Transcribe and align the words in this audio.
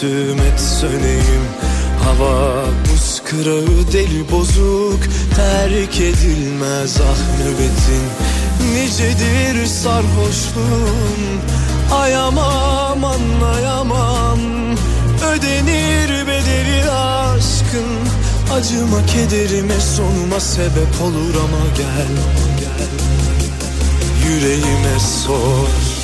Tebessüm 0.00 0.40
et 0.40 0.60
söneyim. 0.60 1.44
Hava 2.04 2.64
buz 2.84 3.22
kırağı 3.24 3.92
deli 3.92 4.30
bozuk. 4.30 5.00
Terk 5.36 6.00
edilmez 6.00 6.98
ah 7.00 7.40
nöbetin. 7.40 8.04
Nicedir 8.74 9.66
sarhoşluğum 9.66 11.40
Ayamam 11.92 13.04
anlayamam 13.04 14.40
Ödenir 15.32 16.26
bedeli 16.26 16.90
aşkın. 16.90 17.98
Acıma 18.52 19.06
kederime 19.06 19.80
sonuma 19.80 20.40
sebep 20.40 21.02
olur 21.02 21.34
ama 21.34 21.76
gel, 21.76 22.08
gel. 22.60 22.88
Yüreğime 24.30 25.00
sor 25.24 25.97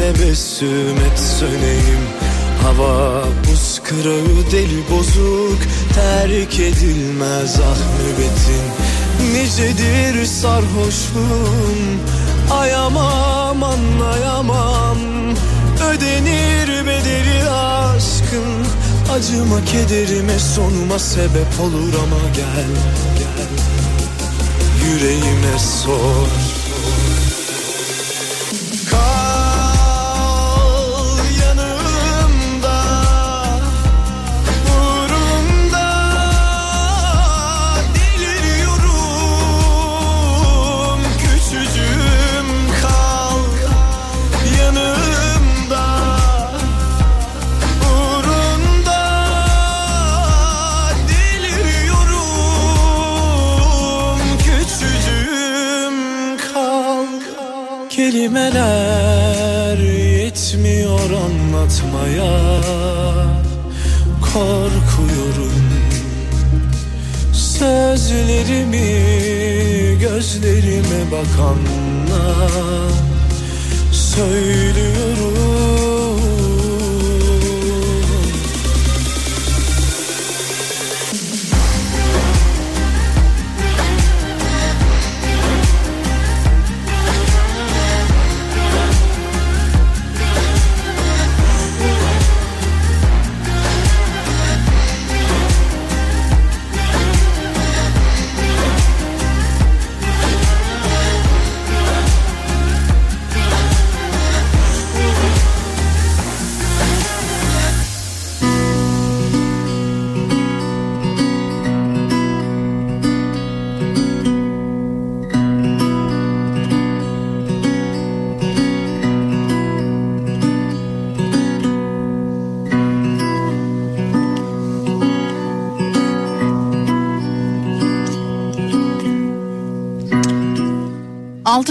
tebessüm 0.00 0.96
et 1.06 1.18
söneyim. 1.38 2.04
Hava 2.62 3.24
buz 3.48 3.80
kırağı 3.84 4.52
deli 4.52 4.90
bozuk. 4.90 5.58
Terk 5.94 6.60
edilmez 6.60 7.56
ah 7.60 7.78
nöbetin. 7.96 8.64
Nicedir 9.32 10.26
sarhoşluğum 10.26 12.00
Ayamam 12.50 13.62
anlayamam 13.62 14.98
Ödenir 15.90 16.86
bedeli 16.86 17.50
aşkın. 17.50 18.66
Acıma 19.12 19.64
kederime 19.64 20.38
sonuma 20.38 20.98
sebep 20.98 21.60
olur 21.60 21.94
ama 22.02 22.20
gel 22.36 22.70
gel. 23.18 23.50
Yüreğime 24.84 25.58
sor 25.58 26.59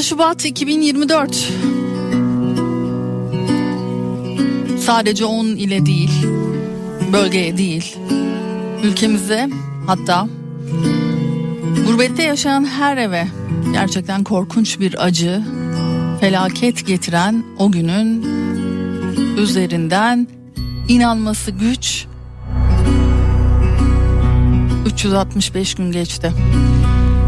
Şubat 0.09 0.45
2024 0.45 1.53
Sadece 4.79 5.25
10 5.25 5.45
ile 5.45 5.85
değil, 5.85 6.11
bölgeye 7.13 7.57
değil, 7.57 7.97
ülkemize 8.83 9.49
hatta 9.87 10.27
gurbette 11.87 12.23
yaşayan 12.23 12.65
her 12.65 12.97
eve 12.97 13.27
gerçekten 13.73 14.23
korkunç 14.23 14.79
bir 14.79 15.05
acı, 15.05 15.43
felaket 16.19 16.87
getiren 16.87 17.43
o 17.57 17.71
günün 17.71 18.23
üzerinden 19.37 20.27
inanması 20.87 21.51
güç 21.51 22.05
365 24.85 25.75
gün 25.75 25.91
geçti. 25.91 26.33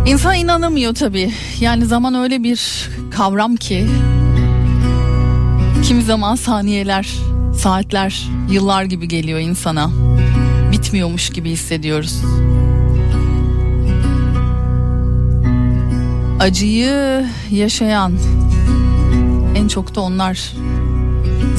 İnsan 0.06 0.36
inanamıyor 0.36 0.96
tabii. 0.96 1.34
Yani 1.60 1.86
zaman 1.86 2.16
öyle 2.16 2.44
bir 2.44 2.90
kavram 3.12 3.56
ki 3.56 3.88
kimi 5.84 6.04
zaman 6.04 6.36
saniyeler, 6.36 7.10
saatler, 7.58 8.28
yıllar 8.52 8.84
gibi 8.84 9.08
geliyor 9.08 9.40
insana. 9.40 9.90
Bitmiyormuş 10.72 11.30
gibi 11.30 11.50
hissediyoruz. 11.50 12.22
Acıyı 16.40 17.26
yaşayan 17.52 18.14
en 19.56 19.68
çok 19.68 19.96
da 19.96 20.02
onlar 20.02 20.54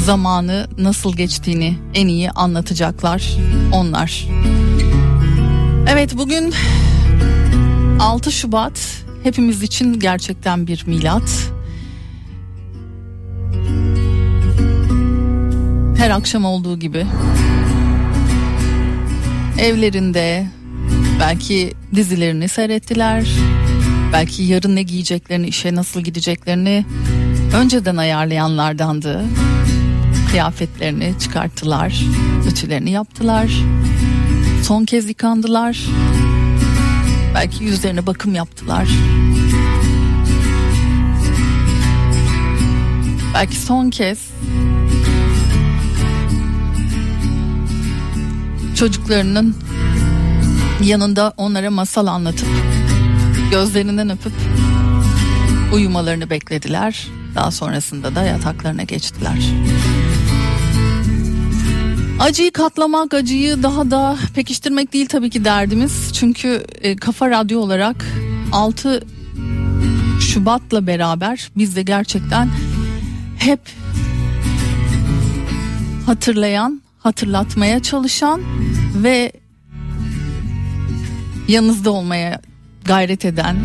zamanı 0.05 0.67
nasıl 0.79 1.17
geçtiğini 1.17 1.79
en 1.95 2.09
iyi 2.09 2.31
anlatacaklar 2.31 3.37
onlar. 3.73 4.27
Evet 5.89 6.17
bugün 6.17 6.55
6 8.03 8.33
Şubat 8.33 9.05
hepimiz 9.23 9.63
için 9.63 10.01
gerçekten 10.01 10.67
bir 10.67 10.87
milat. 10.87 11.53
Her 15.97 16.11
akşam 16.11 16.45
olduğu 16.45 16.79
gibi 16.79 17.07
evlerinde 19.59 20.47
belki 21.21 21.73
dizilerini 21.95 22.49
seyrettiler. 22.49 23.29
Belki 24.13 24.43
yarın 24.43 24.77
ne 24.77 24.83
giyeceklerini, 24.83 25.47
işe 25.47 25.75
nasıl 25.75 26.01
gideceklerini 26.01 26.85
önceden 27.57 27.97
ayarlayanlardandı. 27.97 29.25
Kıyafetlerini 30.31 31.15
çıkarttılar, 31.21 32.05
ütülerini 32.49 32.91
yaptılar. 32.91 33.53
Son 34.63 34.85
kez 34.85 35.09
yıkandılar. 35.09 35.79
Belki 37.35 37.65
yüzlerine 37.65 38.07
bakım 38.07 38.35
yaptılar. 38.35 38.89
Belki 43.35 43.57
son 43.57 43.91
kez 43.91 44.31
çocuklarının 48.77 49.57
yanında 50.85 51.33
onlara 51.37 51.71
masal 51.71 52.07
anlatıp 52.07 52.49
gözlerinden 53.51 54.11
öpüp 54.11 54.33
uyumalarını 55.73 56.31
beklediler. 56.31 57.07
Daha 57.35 57.51
sonrasında 57.51 58.15
da 58.15 58.23
yataklarına 58.23 58.83
geçtiler. 58.83 59.39
Acıyı 62.23 62.53
katlamak, 62.53 63.15
acıyı 63.15 63.63
daha 63.63 63.91
da 63.91 64.19
pekiştirmek 64.35 64.93
değil 64.93 65.07
tabii 65.07 65.31
ki 65.31 65.45
derdimiz. 65.45 66.13
Çünkü 66.13 66.65
e, 66.81 66.97
Kafa 66.97 67.31
Radyo 67.31 67.61
olarak 67.61 68.05
6 68.53 69.07
Şubat'la 70.21 70.87
beraber 70.87 71.51
biz 71.57 71.77
de 71.77 71.83
gerçekten 71.83 72.49
hep 73.39 73.61
hatırlayan, 76.07 76.83
hatırlatmaya 76.99 77.83
çalışan 77.83 78.43
ve 78.95 79.33
yanınızda 81.49 81.91
olmaya 81.91 82.41
gayret 82.85 83.25
eden 83.25 83.57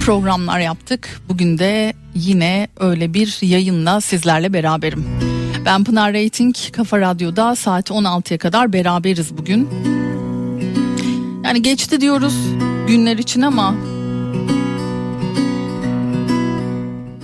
programlar 0.00 0.60
yaptık. 0.60 1.20
Bugün 1.28 1.58
de 1.58 1.92
yine 2.14 2.68
öyle 2.80 3.14
bir 3.14 3.38
yayınla 3.42 4.00
sizlerle 4.00 4.52
beraberim. 4.52 5.23
Ben 5.64 5.84
Pınar 5.84 6.14
Rating 6.14 6.56
Kafa 6.72 7.00
Radyo'da 7.00 7.56
saat 7.56 7.90
16'ya 7.90 8.38
kadar 8.38 8.72
beraberiz 8.72 9.38
bugün. 9.38 9.68
Yani 11.44 11.62
geçti 11.62 12.00
diyoruz 12.00 12.34
günler 12.88 13.18
için 13.18 13.42
ama 13.42 13.74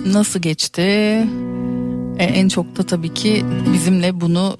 nasıl 0.05 0.39
geçti? 0.39 0.81
Ee, 2.17 2.23
en 2.23 2.47
çok 2.47 2.77
da 2.77 2.83
tabii 2.83 3.13
ki 3.13 3.45
bizimle 3.73 4.21
bunu 4.21 4.57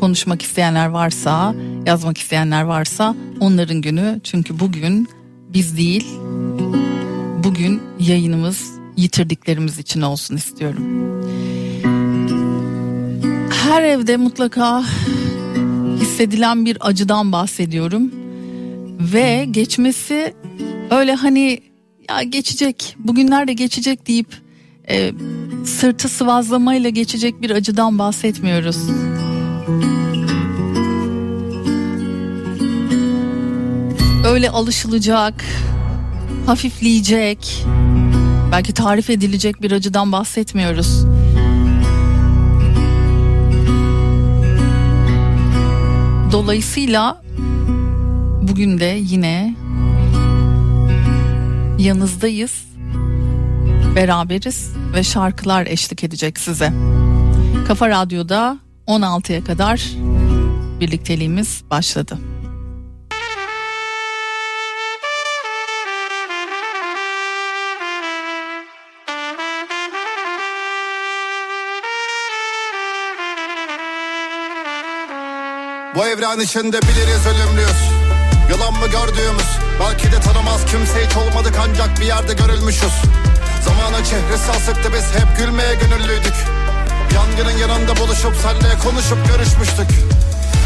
konuşmak 0.00 0.42
isteyenler 0.42 0.86
varsa, 0.86 1.54
yazmak 1.86 2.18
isteyenler 2.18 2.62
varsa 2.62 3.14
onların 3.40 3.80
günü. 3.82 4.20
Çünkü 4.24 4.58
bugün 4.58 5.08
biz 5.48 5.76
değil, 5.76 6.06
bugün 7.44 7.82
yayınımız 8.00 8.70
yitirdiklerimiz 8.96 9.78
için 9.78 10.00
olsun 10.00 10.36
istiyorum. 10.36 10.84
Her 13.68 13.82
evde 13.82 14.16
mutlaka 14.16 14.84
hissedilen 16.00 16.64
bir 16.64 16.78
acıdan 16.80 17.32
bahsediyorum. 17.32 18.10
Ve 19.12 19.46
geçmesi 19.50 20.34
öyle 20.90 21.14
hani 21.14 21.60
ya 22.10 22.22
geçecek, 22.22 22.96
bugünler 22.98 23.48
de 23.48 23.52
geçecek 23.52 24.06
deyip 24.06 24.34
e, 24.90 25.12
sırtı 25.64 26.08
sıvazlamayla 26.08 26.90
geçecek 26.90 27.42
bir 27.42 27.50
acıdan 27.50 27.98
bahsetmiyoruz. 27.98 28.76
Öyle 34.26 34.50
alışılacak, 34.50 35.44
hafifleyecek, 36.46 37.66
belki 38.52 38.74
tarif 38.74 39.10
edilecek 39.10 39.62
bir 39.62 39.72
acıdan 39.72 40.12
bahsetmiyoruz. 40.12 41.04
Dolayısıyla 46.32 47.22
bugün 48.42 48.80
de 48.80 48.98
yine 49.00 49.54
yanınızdayız, 51.78 52.64
beraberiz 53.96 54.72
ve 54.94 55.02
şarkılar 55.02 55.66
eşlik 55.66 56.04
edecek 56.04 56.38
size. 56.38 56.72
Kafa 57.68 57.88
Radyo'da 57.88 58.58
16'ya 58.86 59.44
kadar 59.44 59.90
birlikteliğimiz 60.80 61.62
başladı. 61.70 62.18
Bu 76.18 76.22
evren 76.22 76.40
içinde 76.40 76.82
biliriz 76.82 77.26
ölümlüyüz. 77.26 77.80
Yalan 78.50 78.72
mı 78.72 78.86
gördüğümüz? 78.86 79.48
Belki 79.80 80.12
de 80.12 80.20
tanımaz. 80.20 80.60
Kimse 80.66 81.06
hiç 81.06 81.16
olmadık 81.16 81.54
ancak 81.60 82.00
bir 82.00 82.06
yerde 82.06 82.32
görülmüşüz. 82.32 82.92
Zamana 83.64 84.04
çehresi 84.04 84.50
asıktı 84.50 84.92
biz 84.94 85.04
hep 85.20 85.38
gülmeye 85.38 85.74
gönüllüydük. 85.74 86.34
Yangının 87.14 87.58
yanında 87.58 87.96
buluşup 87.96 88.36
senle 88.42 88.78
konuşup 88.84 89.18
görüşmüştük. 89.28 89.90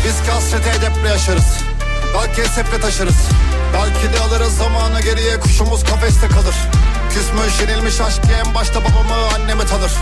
Biz 0.04 0.16
kasreti 0.30 0.68
edeple 0.78 1.08
yaşarız. 1.08 1.56
Belki 2.14 2.40
esefle 2.40 2.80
taşırız. 2.80 3.28
Belki 3.74 4.12
de 4.12 4.20
alırız 4.20 4.56
zamanı 4.56 5.00
geriye 5.00 5.40
kuşumuz 5.40 5.84
kafeste 5.84 6.28
kalır. 6.28 6.56
Küsmüş 7.08 7.60
yenilmiş 7.60 8.00
aşk 8.00 8.22
en 8.46 8.54
başta 8.54 8.80
babamı 8.80 9.14
annemi 9.34 9.66
tanır. 9.66 9.92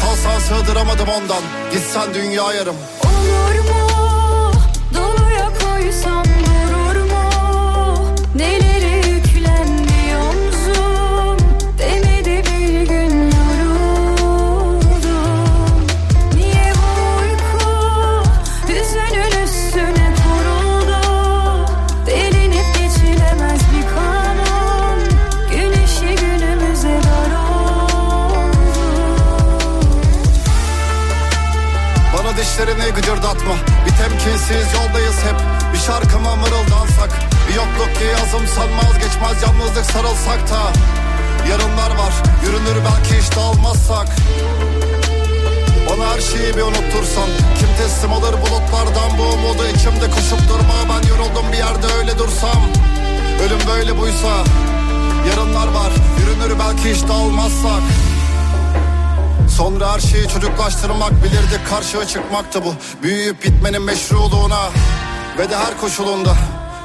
Kalsan 0.00 0.38
sığdıramadım 0.38 1.08
ondan 1.08 1.42
Gitsen 1.72 2.14
dünya 2.14 2.52
yarım. 2.52 2.76
Olur 3.04 3.60
mu? 3.60 3.95
Bilirdik 61.96 62.06
karşıya 62.06 62.22
çıkmaktı 62.22 62.64
bu. 62.64 62.74
Büyüyüp 63.02 63.44
bitmenin 63.44 63.82
meşruluğuna 63.82 64.70
Ve 65.38 65.50
de 65.50 65.56
her 65.56 65.80
koşulunda. 65.80 66.34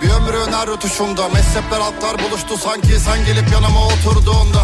Bir 0.01 0.10
ömrün 0.10 0.51
her 0.51 0.68
rötuşunda 0.68 1.30
Mezhepler 1.30 1.80
halklar 1.80 2.15
buluştu 2.24 2.58
sanki. 2.58 3.00
Sen 3.00 3.25
gelip 3.25 3.51
yanıma 3.53 3.86
oturduğunda. 3.88 4.63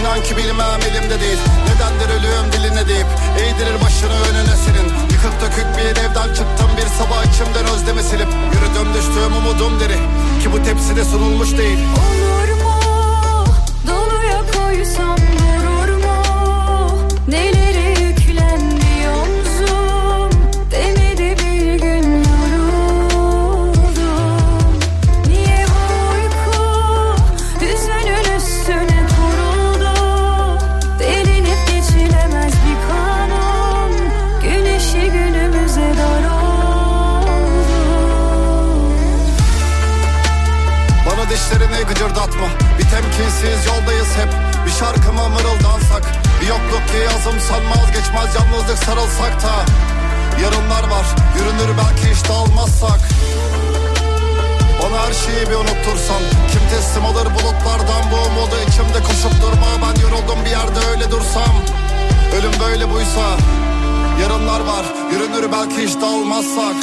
İnan 0.00 0.22
ki 0.22 0.36
bilmem 0.36 0.80
elimde 0.90 1.20
değil. 1.20 1.38
Nedendir 1.68 2.08
ölüyorum 2.18 2.52
diline 2.52 2.88
deyip 2.88 3.06
Eğdirir 3.38 3.76
başını 3.84 4.16
önüne 4.28 4.56
senin. 4.64 4.88
Yıkık 5.12 5.34
dökük 5.40 5.68
bir 5.76 6.00
evden 6.02 6.34
çıktım. 6.34 6.70
Bir 6.76 6.88
sabah 6.98 7.24
içimden 7.24 7.66
özlemi 7.74 8.02
silip 8.02 8.28
Yürüdüm 8.52 8.94
düştüğüm 8.94 9.36
umudum 9.36 9.80
deri. 9.80 9.98
Ki 10.42 10.52
bu 10.52 10.62
tepside 10.62 11.04
sunulmuş 11.04 11.58
değil. 11.58 11.78
Olur 11.78 12.49
Temkinsiz 43.20 43.66
yoldayız 43.66 44.08
hep. 44.16 44.28
Bir 44.66 44.70
şarkıma 44.70 45.28
mırıldansak. 45.28 46.02
Bir 46.40 46.46
yokluk 46.46 46.88
ki 46.88 46.96
yazımsan 46.96 47.62
vazgeçmez 47.70 48.34
Yalnızlık 48.34 48.78
sarılsak 48.78 49.42
da. 49.44 49.54
Yarınlar 50.42 50.84
var 50.94 51.06
yürünür 51.36 51.70
belki 51.78 52.12
işte 52.12 52.32
almazsak 52.32 53.00
Bana 54.82 54.98
her 55.06 55.12
şeyi 55.12 55.46
bir 55.50 55.54
unuttursan. 55.54 56.22
Kim 56.52 56.62
teslim 56.70 57.04
alır 57.04 57.26
bulutlardan 57.26 58.02
bu 58.12 58.16
umudu? 58.28 58.56
İçimde 58.68 59.00
koşup 59.08 59.42
durma 59.42 59.70
Ben 59.82 60.00
yoruldum 60.02 60.44
bir 60.44 60.50
yerde 60.50 60.80
öyle 60.90 61.10
dursam. 61.10 61.54
Ölüm 62.36 62.52
böyle 62.60 62.90
buysa 62.90 63.26
Yarınlar 64.22 64.60
var 64.60 64.84
yürünür 65.12 65.52
belki 65.52 65.82
işte 65.84 66.06
almazsak 66.06 66.74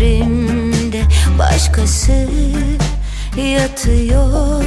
nehrimde 0.00 1.02
başkası 1.38 2.28
yatıyor. 3.36 4.64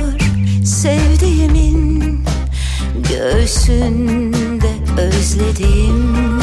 Sevdiğimin 0.65 2.25
göğsünde 3.09 4.71
özlediğim 4.97 6.41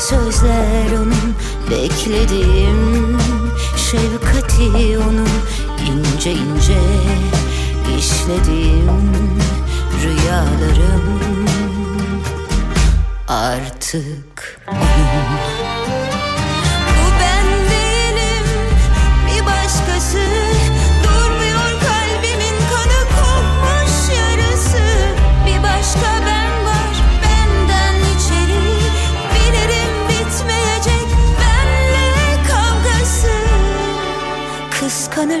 sözler 0.00 0.92
onun 0.96 1.34
beklediğim 1.70 3.18
şefkati 3.76 4.98
onun 4.98 5.28
ince 5.86 6.32
ince 6.32 6.78
işlediğim 7.98 9.00
rüyalarım. 10.02 11.18
Artık 13.28 14.60
bu 14.66 15.27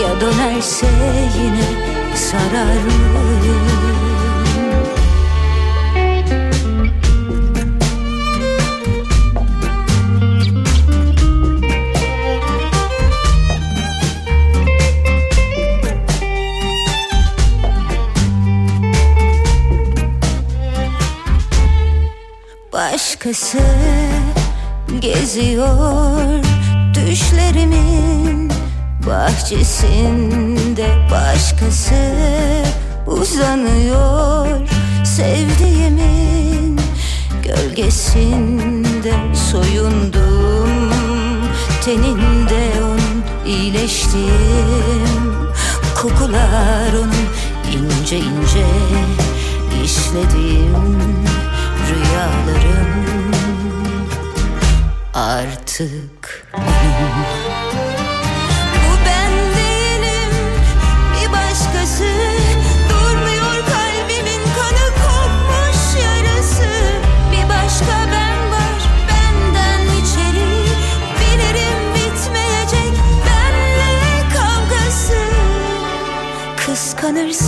Ya 0.00 0.20
dönerse 0.20 0.86
yine 1.38 1.68
sarar 2.16 2.82
mıyım 2.84 3.72
Başkası 22.72 23.58
geziyor 25.00 26.44
düşlerimin 26.94 28.51
bahçesinde 29.06 30.86
Başkası 31.10 31.94
uzanıyor. 33.06 34.46
Sevdiğimin 35.04 36.80
gölgesinde 37.42 39.12
soyundum. 39.50 40.92
Teninde 41.84 42.70
onun 42.82 43.22
iyileştiğim 43.46 45.52
kokular 46.02 46.92
onun 46.92 47.28
ince 47.72 48.18
ince 48.18 48.66
işlediğim 49.84 50.98
rüyalarım. 51.88 52.92
Artık 55.14 56.46
Bu 56.56 56.60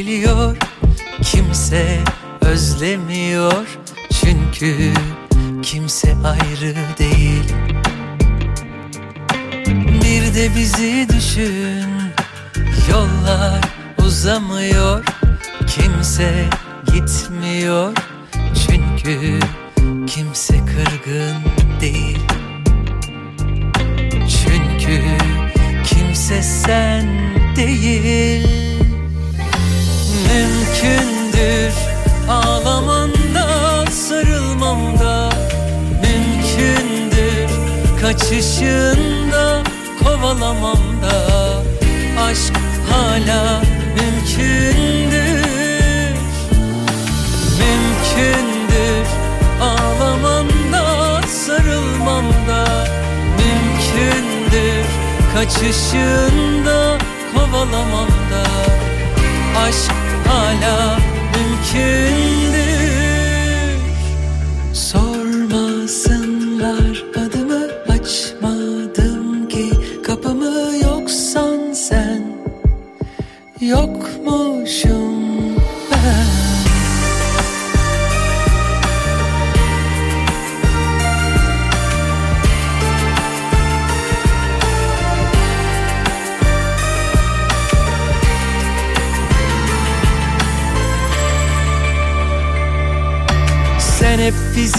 gülebiliyor 0.00 0.56
Kimse 1.22 1.98
özlemiyor. 2.40 3.78
Çünkü 4.12 4.92
kimse 5.62 6.14
ayrı 6.24 6.74
değil. 6.98 7.54
Bir 10.02 10.34
de 10.34 10.50
bizi 10.56 11.06
düşün. 11.08 11.90
Yollar 12.90 13.60
uzamıyor. 13.98 15.04
Kimse 15.66 16.48
gitmiyor. 16.86 17.92
Çünkü 18.66 19.40
kimse 20.06 20.54
kırgın 20.58 21.36
değil. 21.80 22.18
Çünkü 24.28 25.02
kimse 25.84 26.42
sen 26.42 27.08
değil 27.56 28.59
Mümkündür 30.30 31.74
ağlamanda 32.28 33.86
sarılmamda 33.90 35.30
Mümkündür 36.02 37.50
kaçışında 38.00 39.62
kovalamamda 40.04 41.16
Aşk 42.20 42.54
hala 42.90 43.62
mümkündür. 43.96 45.40
Mümkündür 47.58 49.06
ağlamamda 49.60 51.20
sarılmamda 51.26 52.86
Mümkündür 53.38 54.86
kaçışında 55.34 56.98
kovalamamda 57.34 58.44
Aşk 59.58 60.09
hala 60.30 60.98
mümkündür 61.34 62.89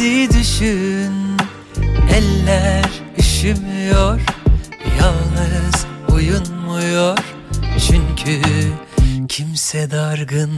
bizi 0.02 0.30
düşün 0.40 1.38
Eller 2.16 2.86
üşümüyor 3.18 4.22
Yalnız 5.00 5.86
uyunmuyor. 6.14 7.18
Çünkü 7.88 8.42
kimse 9.28 9.92
dargın 9.92 10.52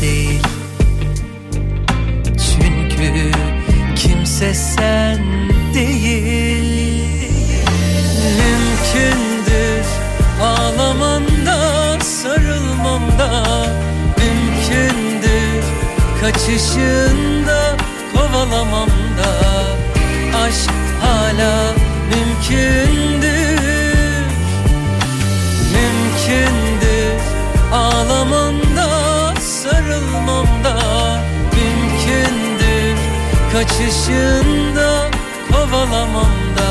değil. 0.00 0.42
Çünkü 2.24 3.30
kimse 3.96 4.54
sen 4.54 5.18
değil. 5.74 7.04
Mümkündür 8.38 9.86
ağlamanda 10.42 12.00
sarılmamda 12.00 13.66
Mümkündür 14.18 15.64
kaçışında 16.20 17.33
kovalamamda 18.54 19.30
Aşk 20.44 20.70
hala 21.02 21.74
mümkündür. 22.10 23.24
Mümkündür. 25.74 27.20
Ağlamamda 27.72 28.88
sarılmamda 29.40 30.76
Mümkündür. 31.54 32.98
Kaçışında 33.52 35.10
kovalamamda 35.52 36.70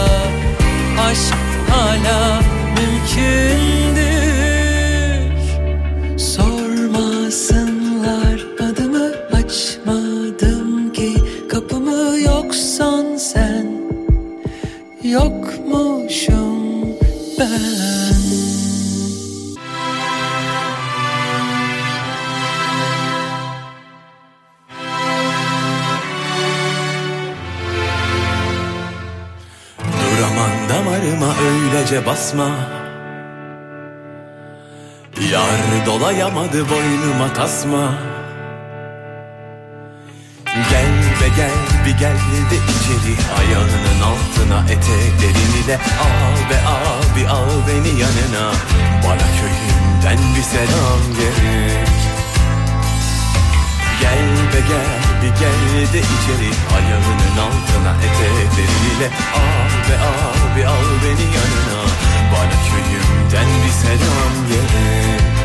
Aşk 1.09 1.35
hala 1.69 2.39
mümkündür 2.75 4.22
öylece 31.93 32.05
basma. 32.05 32.49
Yar 35.31 35.85
dolayamadı 35.85 36.69
boynuma 36.69 37.33
tasma. 37.33 37.93
Gel 40.45 40.93
be 41.21 41.27
gel 41.35 41.85
bir 41.85 41.99
gel 41.99 42.17
de 42.51 42.55
içeri. 42.55 43.15
Ayağının 43.39 44.01
altına 44.01 44.59
eteklerini 44.71 45.67
de 45.67 45.75
Al 45.75 46.49
be 46.49 46.57
abi 46.67 47.29
al 47.29 47.49
beni 47.67 47.99
yanına. 47.99 48.51
Bana 49.03 49.27
köyümden 49.39 50.35
bir 50.35 50.41
selam 50.41 50.99
gerek 51.17 52.12
Gel 54.03 54.29
be 54.53 54.59
gel 54.69 54.91
bir 55.21 55.39
gel 55.39 55.93
de 55.93 55.99
içeri. 55.99 56.49
Ayağının 56.75 57.37
altına 57.45 57.93
etekleriyle 58.07 59.07
Al 59.35 59.89
be 59.89 59.95
abi 59.99 60.67
al 60.67 60.89
beni 61.03 61.27
yanına. 61.35 61.81
Bana 62.33 62.57
köyümden 62.69 63.63
bir 63.63 63.71
selam 63.71 64.33
gerek 64.49 65.42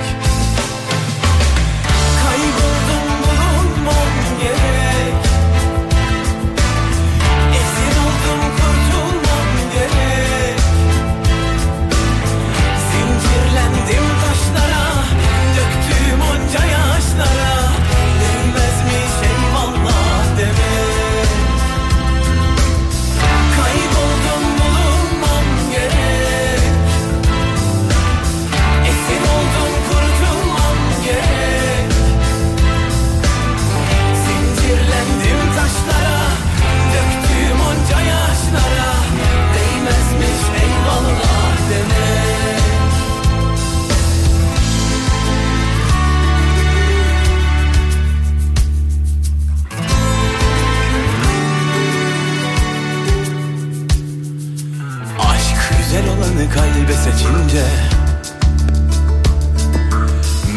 güzel 55.98 56.16
olanı 56.16 56.50
kalbe 56.50 56.92
seçince 56.92 57.64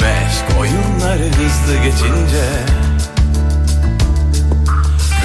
Meşk 0.02 0.60
oyunları 0.60 1.24
hızlı 1.24 1.84
geçince 1.84 2.46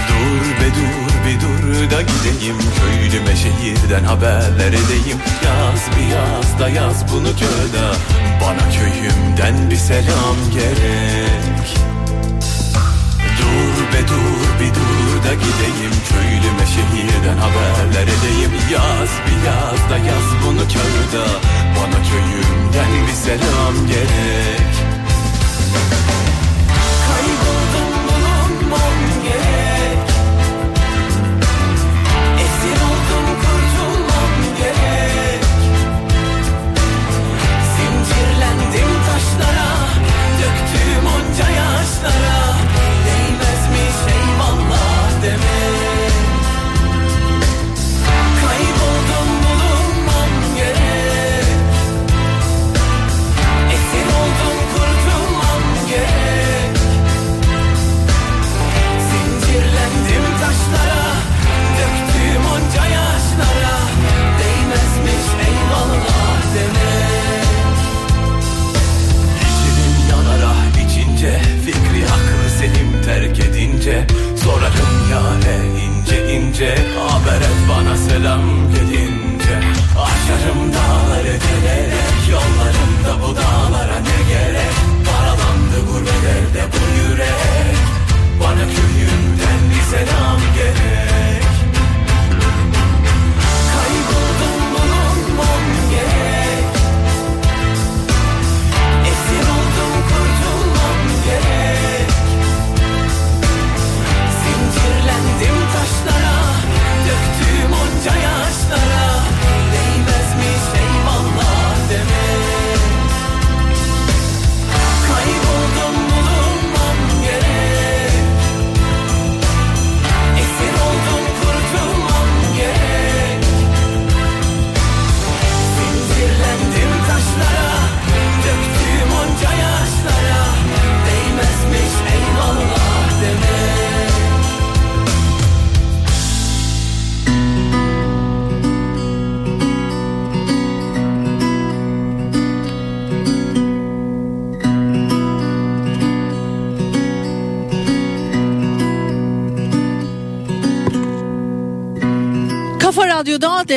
Dur 0.09 0.61
be 0.61 0.71
dur 0.77 1.27
bir 1.27 1.41
dur 1.41 1.91
da 1.91 2.03
gideyim. 2.03 2.57
Köylüme 2.81 3.37
şehirden 3.37 4.05
haberler 4.05 4.69
edeyim. 4.69 5.19
Yaz 5.45 5.97
bir 5.97 6.15
yaz 6.15 6.61
da 6.61 6.69
yaz 6.69 7.13
bunu 7.13 7.29
kağıda 7.29 7.97
Bana 8.41 8.71
köyümden 8.71 9.71
bir 9.71 9.77
selam 9.77 10.37
gerek 10.55 11.96
Dur 13.47 13.77
be 13.93 14.01
dur 14.09 14.43
bir 14.61 14.75
dur 14.75 15.25
da 15.25 15.35
gideyim. 15.35 15.95
Köylüme 16.11 16.67
şehirden 16.75 17.39
haberler 17.45 18.03
edeyim. 18.03 18.53
Yaz 18.73 19.11
bir 19.27 19.39
yaz 19.47 19.91
da 19.91 19.99
yaz 19.99 20.27
bunu 20.47 20.65
kağıda 20.75 21.27
Bana 21.77 21.99
köyümden 22.11 23.07
bir 23.07 23.13
selam 23.13 23.87
gerek. 23.87 24.75
Kayboldum 27.07 27.66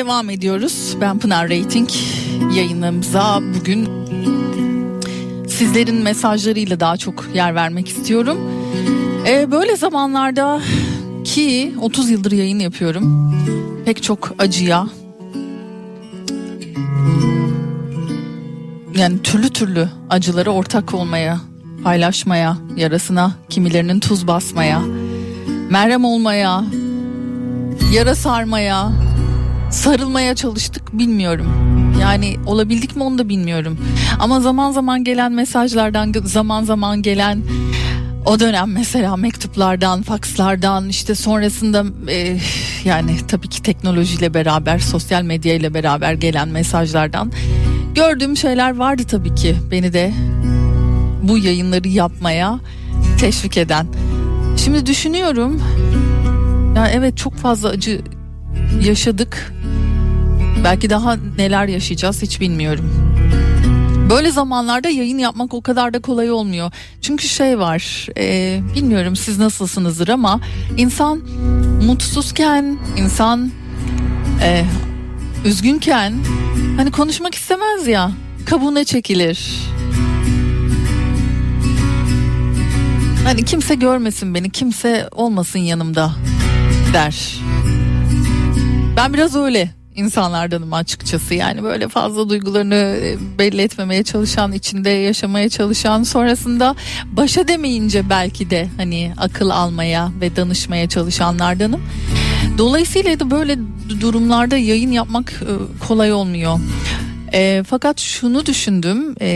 devam 0.09 0.29
ediyoruz. 0.29 0.97
Ben 1.01 1.19
Pınar 1.19 1.49
Rating 1.49 1.89
yayınlarımıza 2.55 3.41
bugün 3.59 3.89
sizlerin 5.47 5.95
mesajlarıyla 5.95 6.79
daha 6.79 6.97
çok 6.97 7.25
yer 7.33 7.55
vermek 7.55 7.87
istiyorum. 7.87 8.37
Ee, 9.27 9.51
böyle 9.51 9.75
zamanlarda 9.75 10.61
ki 11.23 11.73
30 11.81 12.09
yıldır 12.09 12.31
yayın 12.31 12.59
yapıyorum. 12.59 13.33
Pek 13.85 14.03
çok 14.03 14.31
acıya 14.39 14.87
yani 18.95 19.21
türlü 19.21 19.49
türlü 19.49 19.89
acılara 20.09 20.49
ortak 20.49 20.93
olmaya, 20.93 21.39
paylaşmaya, 21.83 22.57
yarasına 22.75 23.31
kimilerinin 23.49 23.99
tuz 23.99 24.27
basmaya, 24.27 24.81
merhem 25.69 26.05
olmaya, 26.05 26.63
yara 27.93 28.15
sarmaya, 28.15 28.91
sarılmaya 29.69 30.35
çalıştık 30.35 30.99
bilmiyorum. 30.99 31.47
Yani 32.01 32.35
olabildik 32.45 32.95
mi 32.95 33.03
onu 33.03 33.17
da 33.17 33.29
bilmiyorum. 33.29 33.77
Ama 34.19 34.39
zaman 34.41 34.71
zaman 34.71 35.03
gelen 35.03 35.31
mesajlardan, 35.31 36.13
zaman 36.25 36.63
zaman 36.63 37.01
gelen 37.01 37.41
o 38.25 38.39
dönem 38.39 38.71
mesela 38.71 39.15
mektuplardan, 39.15 40.01
fakslardan 40.01 40.89
işte 40.89 41.15
sonrasında 41.15 41.85
e, 42.11 42.37
yani 42.85 43.17
tabii 43.27 43.47
ki 43.47 43.61
teknolojiyle 43.61 44.33
beraber, 44.33 44.79
sosyal 44.79 45.23
medya 45.23 45.53
ile 45.53 45.73
beraber 45.73 46.13
gelen 46.13 46.49
mesajlardan 46.49 47.31
gördüğüm 47.95 48.37
şeyler 48.37 48.75
vardı 48.75 49.03
tabii 49.09 49.35
ki 49.35 49.55
beni 49.71 49.93
de 49.93 50.13
bu 51.23 51.37
yayınları 51.37 51.87
yapmaya 51.87 52.59
teşvik 53.19 53.57
eden. 53.57 53.87
Şimdi 54.57 54.85
düşünüyorum 54.85 55.61
ya 56.75 56.87
evet 56.87 57.17
çok 57.17 57.35
fazla 57.35 57.69
acı 57.69 58.01
yaşadık. 58.81 59.53
Belki 60.63 60.89
daha 60.89 61.17
neler 61.37 61.67
yaşayacağız 61.67 62.21
hiç 62.21 62.41
bilmiyorum. 62.41 63.15
Böyle 64.09 64.31
zamanlarda 64.31 64.89
yayın 64.89 65.17
yapmak 65.17 65.53
o 65.53 65.61
kadar 65.61 65.93
da 65.93 65.99
kolay 65.99 66.31
olmuyor. 66.31 66.71
Çünkü 67.01 67.27
şey 67.27 67.59
var, 67.59 68.07
e, 68.17 68.59
bilmiyorum 68.75 69.15
siz 69.15 69.39
nasılsınızdır 69.39 70.07
ama 70.07 70.39
insan 70.77 71.21
mutsuzken, 71.85 72.77
insan 72.97 73.51
e, 74.43 74.65
üzgünken 75.45 76.13
hani 76.77 76.91
konuşmak 76.91 77.35
istemez 77.35 77.87
ya, 77.87 78.11
kabuğuna 78.45 78.83
çekilir. 78.83 79.51
Hani 83.23 83.45
kimse 83.45 83.75
görmesin 83.75 84.35
beni, 84.35 84.49
kimse 84.49 85.09
olmasın 85.11 85.59
yanımda 85.59 86.11
der. 86.93 87.39
Ben 88.97 89.13
biraz 89.13 89.35
öyle 89.35 89.78
insanlardanım 89.99 90.73
açıkçası. 90.73 91.33
Yani 91.33 91.63
böyle 91.63 91.87
fazla 91.87 92.29
duygularını 92.29 92.75
e, 92.75 93.17
belli 93.39 93.61
etmemeye 93.61 94.03
çalışan, 94.03 94.51
içinde 94.51 94.89
yaşamaya 94.89 95.49
çalışan, 95.49 96.03
sonrasında 96.03 96.75
başa 97.11 97.47
demeyince 97.47 98.09
belki 98.09 98.49
de 98.49 98.67
hani 98.77 99.13
akıl 99.17 99.49
almaya 99.49 100.11
ve 100.21 100.35
danışmaya 100.35 100.89
çalışanlardanım. 100.89 101.81
Dolayısıyla 102.57 103.19
da 103.19 103.31
böyle 103.31 103.57
durumlarda 104.01 104.57
yayın 104.57 104.91
yapmak 104.91 105.31
e, 105.31 105.83
kolay 105.87 106.13
olmuyor. 106.13 106.59
E, 107.33 107.63
fakat 107.67 107.99
şunu 107.99 108.45
düşündüm, 108.45 109.15
e, 109.21 109.27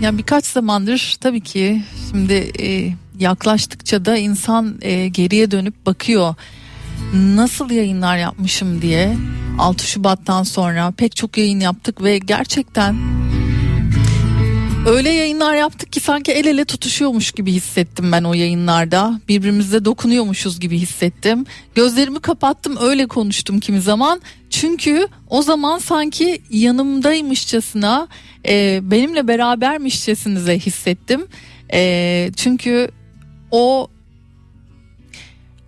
yani 0.00 0.18
birkaç 0.18 0.46
zamandır 0.46 1.16
tabii 1.20 1.40
ki 1.40 1.82
şimdi 2.10 2.52
e, 2.60 2.94
yaklaştıkça 3.18 4.04
da 4.04 4.16
insan 4.16 4.78
e, 4.82 5.08
geriye 5.08 5.50
dönüp 5.50 5.86
bakıyor 5.86 6.34
nasıl 7.12 7.70
yayınlar 7.70 8.16
yapmışım 8.16 8.82
diye 8.82 9.16
6 9.58 9.86
Şubat'tan 9.86 10.42
sonra 10.42 10.90
pek 10.90 11.16
çok 11.16 11.38
yayın 11.38 11.60
yaptık 11.60 12.02
ve 12.02 12.18
gerçekten 12.18 12.96
öyle 14.86 15.10
yayınlar 15.10 15.54
yaptık 15.54 15.92
ki 15.92 16.00
sanki 16.00 16.32
el 16.32 16.46
ele 16.46 16.64
tutuşuyormuş 16.64 17.32
gibi 17.32 17.52
hissettim 17.52 18.12
ben 18.12 18.24
o 18.24 18.34
yayınlarda. 18.34 19.20
Birbirimize 19.28 19.84
dokunuyormuşuz 19.84 20.60
gibi 20.60 20.78
hissettim. 20.78 21.46
Gözlerimi 21.74 22.20
kapattım 22.20 22.76
öyle 22.80 23.06
konuştum 23.06 23.60
kimi 23.60 23.80
zaman. 23.80 24.20
çünkü 24.50 25.08
o 25.28 25.42
zaman 25.42 25.78
sanki 25.78 26.42
yanımdaymışçasına 26.50 28.08
e, 28.48 28.80
benimle 28.82 29.28
berabermişçesinize 29.28 30.58
hissettim. 30.58 31.26
E, 31.72 32.30
çünkü 32.36 32.90
o 33.50 33.88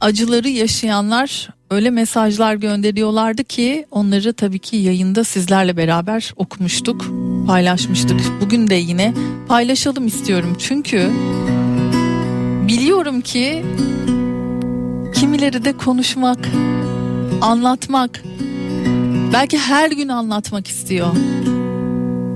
acıları 0.00 0.48
yaşayanlar 0.48 1.48
öyle 1.70 1.90
mesajlar 1.90 2.54
gönderiyorlardı 2.54 3.44
ki 3.44 3.86
onları 3.90 4.32
tabii 4.32 4.58
ki 4.58 4.76
yayında 4.76 5.24
sizlerle 5.24 5.76
beraber 5.76 6.32
okumuştuk, 6.36 7.04
paylaşmıştık. 7.46 8.20
Bugün 8.40 8.70
de 8.70 8.74
yine 8.74 9.14
paylaşalım 9.48 10.06
istiyorum 10.06 10.56
çünkü 10.58 11.10
biliyorum 12.68 13.20
ki 13.20 13.64
kimileri 15.14 15.64
de 15.64 15.72
konuşmak, 15.72 16.48
anlatmak, 17.40 18.22
belki 19.32 19.58
her 19.58 19.90
gün 19.90 20.08
anlatmak 20.08 20.68
istiyor. 20.68 21.08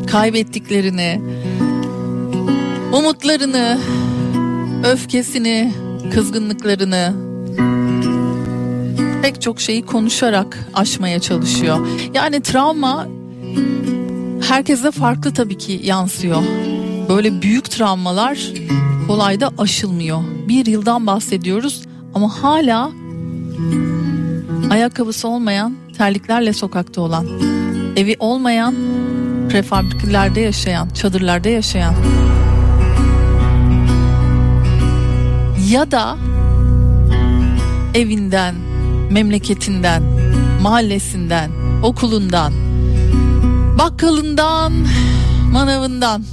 Kaybettiklerini, 0.07 1.23
umutlarını, 2.93 3.79
öfkesini, 4.85 5.73
kızgınlıklarını 6.15 7.28
pek 9.23 9.43
çok 9.43 9.61
şeyi 9.61 9.87
konuşarak 9.87 10.59
aşmaya 10.75 11.21
çalışıyor. 11.21 11.87
Yani 12.15 12.41
travma 12.41 13.07
herkese 14.49 14.91
farklı 14.91 15.35
tabii 15.35 15.59
ki 15.59 15.81
yansıyor. 15.85 16.43
Böyle 17.09 17.43
büyük 17.43 17.71
travmalar 17.71 18.39
kolay 19.07 19.41
da 19.41 19.51
aşılmıyor. 19.59 20.21
Bir 20.49 20.67
yıldan 20.67 21.07
bahsediyoruz 21.07 21.83
ama 22.15 22.43
hala 22.43 22.91
ayakkabısı 24.71 25.29
olmayan, 25.29 25.77
terliklerle 25.99 26.53
sokakta 26.53 27.01
olan, 27.01 27.27
evi 27.97 28.17
olmayan, 28.19 28.75
prefabrikelerde 29.51 30.41
yaşayan, 30.41 30.89
çadırlarda 30.89 31.49
yaşayan 31.49 31.95
ya 35.71 35.91
da 35.91 36.17
evinden, 37.95 38.55
memleketinden, 39.11 40.03
mahallesinden, 40.63 41.51
okulundan, 41.83 42.53
bakkalından, 43.79 44.73
manavından 45.53 46.25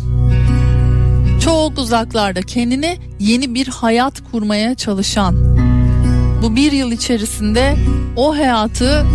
çok 1.43 1.77
uzaklarda 1.77 2.41
kendine 2.41 2.97
yeni 3.19 3.55
bir 3.55 3.67
hayat 3.67 4.31
kurmaya 4.31 4.75
çalışan 4.75 5.35
bu 6.41 6.55
bir 6.55 6.71
yıl 6.71 6.91
içerisinde 6.91 7.77
o 8.15 8.35
hayatı 8.37 9.05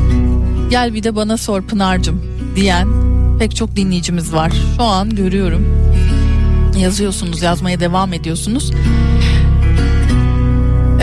gel 0.71 0.95
bir 0.95 1.03
de 1.03 1.17
bana 1.17 1.37
sor 1.37 1.63
Pınar'cım 1.63 2.23
diyen 2.57 2.89
pek 3.39 3.57
çok 3.57 3.77
dinleyicimiz 3.77 4.33
var. 4.33 4.53
Şu 4.77 4.83
an 4.83 5.11
görüyorum. 5.11 5.67
Yazıyorsunuz, 6.79 7.43
yazmaya 7.43 7.81
devam 7.81 8.13
ediyorsunuz. 8.13 8.73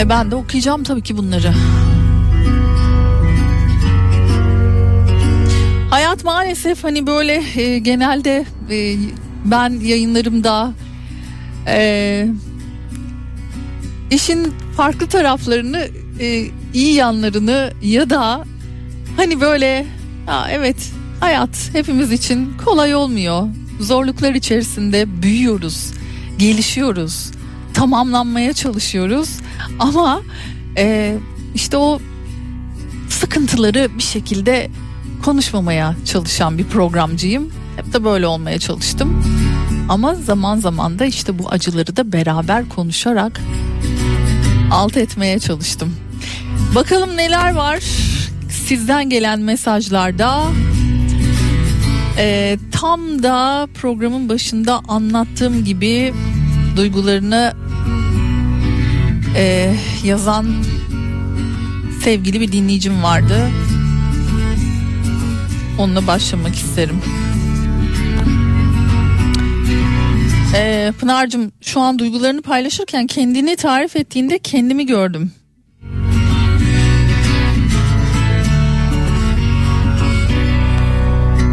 E 0.00 0.08
ben 0.08 0.30
de 0.30 0.34
okuyacağım 0.34 0.84
tabii 0.84 1.02
ki 1.02 1.16
bunları. 1.16 1.52
Hayat 5.90 6.24
maalesef 6.24 6.84
hani 6.84 7.06
böyle 7.06 7.42
e, 7.56 7.78
genelde 7.78 8.44
e, 8.70 8.96
ben 9.44 9.70
yayınlarımda 9.70 10.72
e, 11.66 12.28
işin 14.10 14.52
farklı 14.76 15.06
taraflarını 15.06 15.88
e, 16.20 16.46
iyi 16.74 16.94
yanlarını 16.94 17.72
ya 17.82 18.10
da 18.10 18.44
hani 19.16 19.40
böyle 19.40 19.86
ha 20.26 20.48
evet 20.50 20.92
hayat 21.20 21.70
hepimiz 21.72 22.12
için 22.12 22.52
kolay 22.64 22.94
olmuyor. 22.94 23.48
Zorluklar 23.80 24.34
içerisinde 24.34 25.22
büyüyoruz, 25.22 25.92
gelişiyoruz, 26.38 27.30
tamamlanmaya 27.74 28.52
çalışıyoruz 28.52 29.30
ama 29.78 30.22
e, 30.76 31.16
işte 31.54 31.76
o 31.76 32.00
sıkıntıları 33.08 33.88
bir 33.98 34.02
şekilde 34.02 34.70
konuşmamaya 35.24 35.94
çalışan 36.04 36.58
bir 36.58 36.64
programcıyım. 36.64 37.52
Hep 37.76 37.92
de 37.92 38.04
böyle 38.04 38.26
olmaya 38.26 38.58
çalıştım. 38.58 39.24
Ama 39.88 40.14
zaman 40.14 40.60
zaman 40.60 40.98
da 40.98 41.04
işte 41.04 41.38
bu 41.38 41.48
acıları 41.50 41.96
da 41.96 42.12
beraber 42.12 42.68
konuşarak 42.68 43.40
alt 44.70 44.96
etmeye 44.96 45.38
çalıştım. 45.38 45.96
Bakalım 46.74 47.16
neler 47.16 47.54
var 47.54 47.80
sizden 48.68 49.10
gelen 49.10 49.40
mesajlarda. 49.40 50.44
Ee, 52.18 52.58
tam 52.72 53.22
da 53.22 53.68
programın 53.74 54.28
başında 54.28 54.80
anlattığım 54.88 55.64
gibi 55.64 56.14
duygularını 56.76 57.54
e, 59.36 59.74
yazan 60.04 60.46
sevgili 62.04 62.40
bir 62.40 62.52
dinleyicim 62.52 63.02
vardı. 63.02 63.50
Onunla 65.78 66.06
başlamak 66.06 66.54
isterim. 66.54 67.02
Ee, 70.54 70.92
Pınar'cığım 71.00 71.52
şu 71.60 71.80
an 71.80 71.98
duygularını 71.98 72.42
paylaşırken 72.42 73.06
kendini 73.06 73.56
tarif 73.56 73.96
ettiğinde 73.96 74.38
kendimi 74.38 74.86
gördüm. 74.86 75.32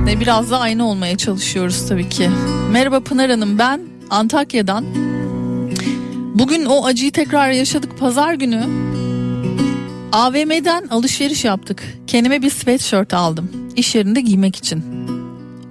Ve 0.06 0.20
biraz 0.20 0.52
da 0.52 0.60
aynı 0.60 0.88
olmaya 0.88 1.18
çalışıyoruz 1.18 1.88
tabii 1.88 2.10
ki. 2.10 2.30
Merhaba 2.72 3.00
Pınar 3.00 3.32
Hanım 3.32 3.60
ben 3.60 3.82
Antakya'dan. 4.10 4.86
Bugün 6.36 6.66
o 6.66 6.86
acıyı 6.86 7.12
tekrar 7.12 7.52
yaşadık 7.52 8.00
pazar 8.00 8.34
günü. 8.34 8.66
AVM'den 10.16 10.88
alışveriş 10.88 11.46
yaptık. 11.46 11.84
Kendime 12.08 12.42
bir 12.42 12.50
sweatshirt 12.50 13.14
aldım. 13.14 13.52
İş 13.76 13.96
yerinde 13.96 14.22
giymek 14.22 14.56
için. 14.56 14.84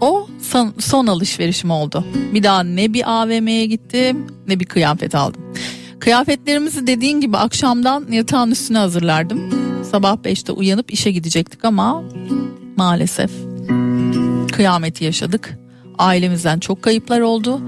O 0.00 0.26
son, 0.42 0.74
son 0.78 1.06
alışverişim 1.06 1.70
oldu. 1.70 2.04
Bir 2.34 2.42
daha 2.42 2.62
ne 2.62 2.92
bir 2.92 3.22
AVM'ye 3.22 3.66
gittim 3.66 4.26
ne 4.48 4.60
bir 4.60 4.64
kıyafet 4.64 5.14
aldım. 5.14 5.54
Kıyafetlerimizi 5.98 6.86
dediğin 6.86 7.20
gibi 7.20 7.36
akşamdan 7.36 8.06
yatağın 8.10 8.50
üstüne 8.50 8.78
hazırlardım. 8.78 9.40
Sabah 9.90 10.16
5'te 10.16 10.52
uyanıp 10.52 10.92
işe 10.92 11.10
gidecektik 11.10 11.64
ama 11.64 12.02
maalesef 12.76 13.30
kıyameti 14.52 15.04
yaşadık. 15.04 15.58
Ailemizden 15.98 16.58
çok 16.58 16.82
kayıplar 16.82 17.20
oldu. 17.20 17.60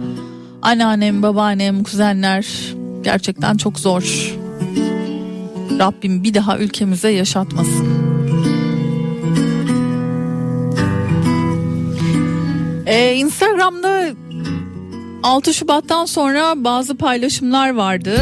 Anneannem, 0.63 1.23
babaannem, 1.23 1.83
kuzenler 1.83 2.47
gerçekten 3.05 3.57
çok 3.57 3.79
zor. 3.79 4.37
Rabbim 5.79 6.25
bir 6.25 6.35
daha 6.35 6.59
ülkemize 6.59 7.09
yaşatmasın. 7.09 7.87
Ee, 12.87 13.15
Instagram'da 13.15 14.07
6 15.23 15.55
Şubat'tan 15.55 16.05
sonra 16.05 16.65
bazı 16.65 16.97
paylaşımlar 16.97 17.75
vardı. 17.75 18.21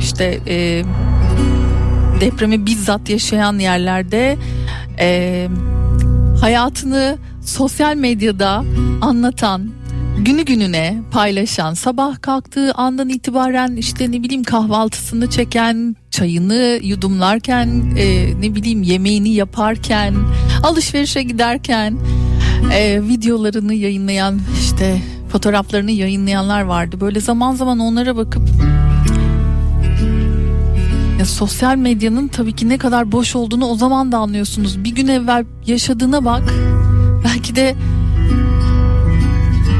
İşte 0.00 0.40
e, 0.46 0.82
depremi 2.20 2.66
bizzat 2.66 3.10
yaşayan 3.10 3.58
yerlerde 3.58 4.36
e, 4.98 5.48
hayatını 6.40 7.18
sosyal 7.44 7.96
medyada 7.96 8.64
anlatan, 9.00 9.70
günü 10.24 10.42
gününe 10.42 11.02
paylaşan, 11.10 11.74
sabah 11.74 12.22
kalktığı 12.22 12.72
andan 12.72 13.08
itibaren 13.08 13.76
işte 13.76 14.10
ne 14.10 14.22
bileyim 14.22 14.44
kahvaltısını 14.44 15.30
çeken, 15.30 15.96
çayını 16.10 16.80
yudumlarken, 16.82 17.96
e, 17.98 18.34
ne 18.40 18.54
bileyim 18.54 18.82
yemeğini 18.82 19.28
yaparken, 19.28 20.14
alışverişe 20.62 21.22
giderken 21.22 21.98
e, 22.72 23.02
videolarını 23.02 23.74
yayınlayan 23.74 24.40
işte 24.60 25.02
fotoğraflarını 25.32 25.90
yayınlayanlar 25.90 26.62
vardı. 26.62 27.00
Böyle 27.00 27.20
zaman 27.20 27.54
zaman 27.54 27.78
onlara 27.78 28.16
bakıp 28.16 28.42
ya 31.18 31.24
sosyal 31.24 31.76
medyanın 31.76 32.28
tabii 32.28 32.52
ki 32.52 32.68
ne 32.68 32.78
kadar 32.78 33.12
boş 33.12 33.36
olduğunu 33.36 33.66
o 33.66 33.74
zaman 33.74 34.12
da 34.12 34.18
anlıyorsunuz. 34.18 34.84
Bir 34.84 34.90
gün 34.90 35.08
evvel 35.08 35.44
yaşadığına 35.66 36.24
bak. 36.24 36.42
Belki 37.24 37.56
de 37.56 37.74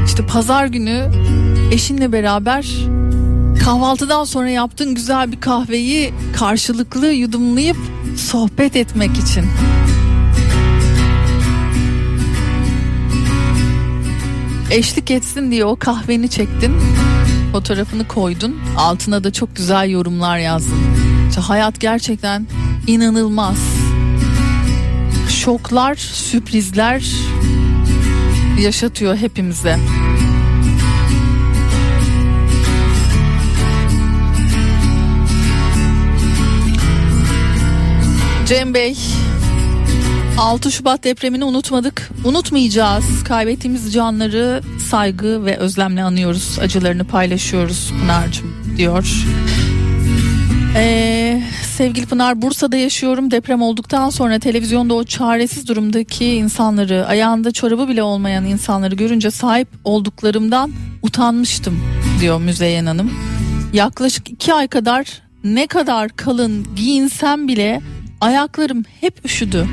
işte 0.09 0.25
pazar 0.25 0.65
günü 0.65 1.11
eşinle 1.71 2.11
beraber 2.11 2.67
kahvaltıdan 3.63 4.23
sonra 4.23 4.49
yaptığın 4.49 4.95
güzel 4.95 5.31
bir 5.31 5.39
kahveyi 5.41 6.13
karşılıklı 6.37 7.07
yudumlayıp 7.07 7.77
sohbet 8.17 8.75
etmek 8.75 9.11
için. 9.17 9.45
Eşlik 14.71 15.11
etsin 15.11 15.51
diye 15.51 15.65
o 15.65 15.75
kahveni 15.75 16.29
çektin. 16.29 16.75
Fotoğrafını 17.51 18.07
koydun. 18.07 18.59
Altına 18.77 19.23
da 19.23 19.31
çok 19.31 19.55
güzel 19.55 19.89
yorumlar 19.89 20.37
yazdın. 20.37 20.79
İşte 21.29 21.41
hayat 21.41 21.79
gerçekten 21.79 22.47
inanılmaz. 22.87 23.57
şoklar, 25.29 25.95
sürprizler 25.95 27.03
yaşatıyor 28.59 29.15
hepimize. 29.15 29.79
Cem 38.45 38.73
Bey 38.73 38.97
6 40.37 40.71
Şubat 40.71 41.03
depremini 41.03 41.43
unutmadık. 41.43 42.09
Unutmayacağız. 42.23 43.23
Kaybettiğimiz 43.23 43.93
canları 43.93 44.61
saygı 44.89 45.45
ve 45.45 45.57
özlemle 45.57 46.03
anıyoruz. 46.03 46.59
Acılarını 46.61 47.07
paylaşıyoruz 47.07 47.93
Pınar'cığım 48.01 48.55
diyor. 48.77 49.25
Ee, 50.75 51.43
sevgili 51.77 52.05
Pınar 52.05 52.41
Bursa'da 52.41 52.77
yaşıyorum. 52.77 53.31
Deprem 53.31 53.61
olduktan 53.61 54.09
sonra 54.09 54.39
televizyonda 54.39 54.93
o 54.93 55.03
çaresiz 55.03 55.67
durumdaki 55.67 56.25
insanları, 56.25 57.07
ayağında 57.07 57.51
çorabı 57.51 57.87
bile 57.87 58.03
olmayan 58.03 58.45
insanları 58.45 58.95
görünce 58.95 59.31
sahip 59.31 59.67
olduklarımdan 59.83 60.71
utanmıştım 61.01 61.79
diyor 62.21 62.41
Müzeyyen 62.41 62.85
Hanım. 62.85 63.11
Yaklaşık 63.73 64.29
iki 64.29 64.53
ay 64.53 64.67
kadar 64.67 65.21
ne 65.43 65.67
kadar 65.67 66.09
kalın 66.09 66.67
giyinsem 66.75 67.47
bile 67.47 67.81
ayaklarım 68.21 68.83
hep 69.01 69.25
üşüdü. 69.25 69.67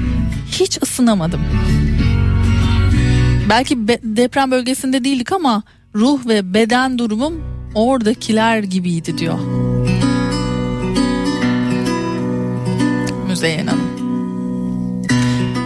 Hiç 0.53 0.83
ısınamadım. 0.83 1.41
Belki 3.51 3.89
be- 3.89 4.01
deprem 4.03 4.51
bölgesinde 4.51 5.05
değildik 5.05 5.33
ama 5.33 5.63
ruh 5.95 6.27
ve 6.27 6.55
beden 6.55 6.99
durumum 6.99 7.45
oradakiler 7.75 8.59
gibiydi 8.59 9.19
diyor. 9.19 9.39
Müzeyyen 13.37 13.67
Hanım. 13.67 15.07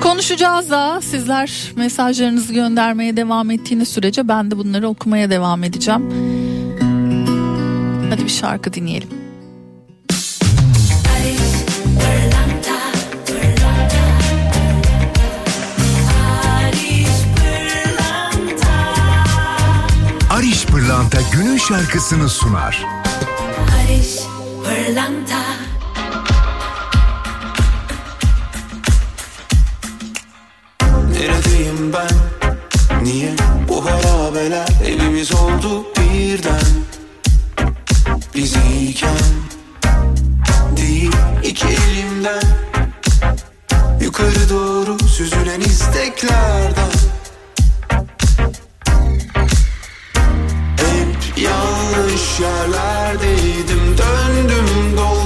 Konuşacağız 0.01 0.71
da 0.71 1.01
sizler 1.01 1.73
mesajlarınızı 1.77 2.55
göndermeye 2.55 3.17
devam 3.17 3.51
ettiğiniz 3.51 3.89
sürece 3.89 4.29
ben 4.29 4.51
de 4.51 4.59
bunları 4.59 4.89
okumaya 4.89 5.31
devam 5.31 5.65
edeceğim. 5.65 6.03
Hadi 8.11 8.25
bir 8.25 8.29
şarkı 8.29 8.73
dinleyelim. 8.73 9.09
Ariş 20.31 20.67
Pırlanta 20.67 21.19
günün 21.33 21.57
şarkısını 21.57 22.29
sunar. 22.29 22.85
Barış 23.59 24.17
Pırlanta 24.65 25.50
Ben? 31.93 32.09
Niye 33.03 33.33
bu 33.69 33.85
harabeler 33.85 34.69
evimiz 34.87 35.35
oldu 35.35 35.87
birden? 35.97 36.71
Biz 38.35 38.57
iyiken 38.57 39.17
değil 40.77 41.13
iki 41.45 41.67
elimden 41.67 42.43
Yukarı 44.01 44.51
doğru 44.51 45.09
süzülen 45.09 45.61
isteklerden 45.61 46.91
Hep 50.77 51.39
yanlış 51.39 52.41
yerlerdeydim 52.41 53.99
Döndüm 53.99 54.97
dolandım 54.97 55.20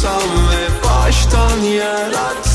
yıksam 0.00 0.48
ve 0.50 0.88
baştan 0.88 1.60
yaratsam 1.60 2.49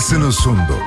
günün 0.00 0.10
şarkısını 0.10 0.32
sundu. 0.32 0.79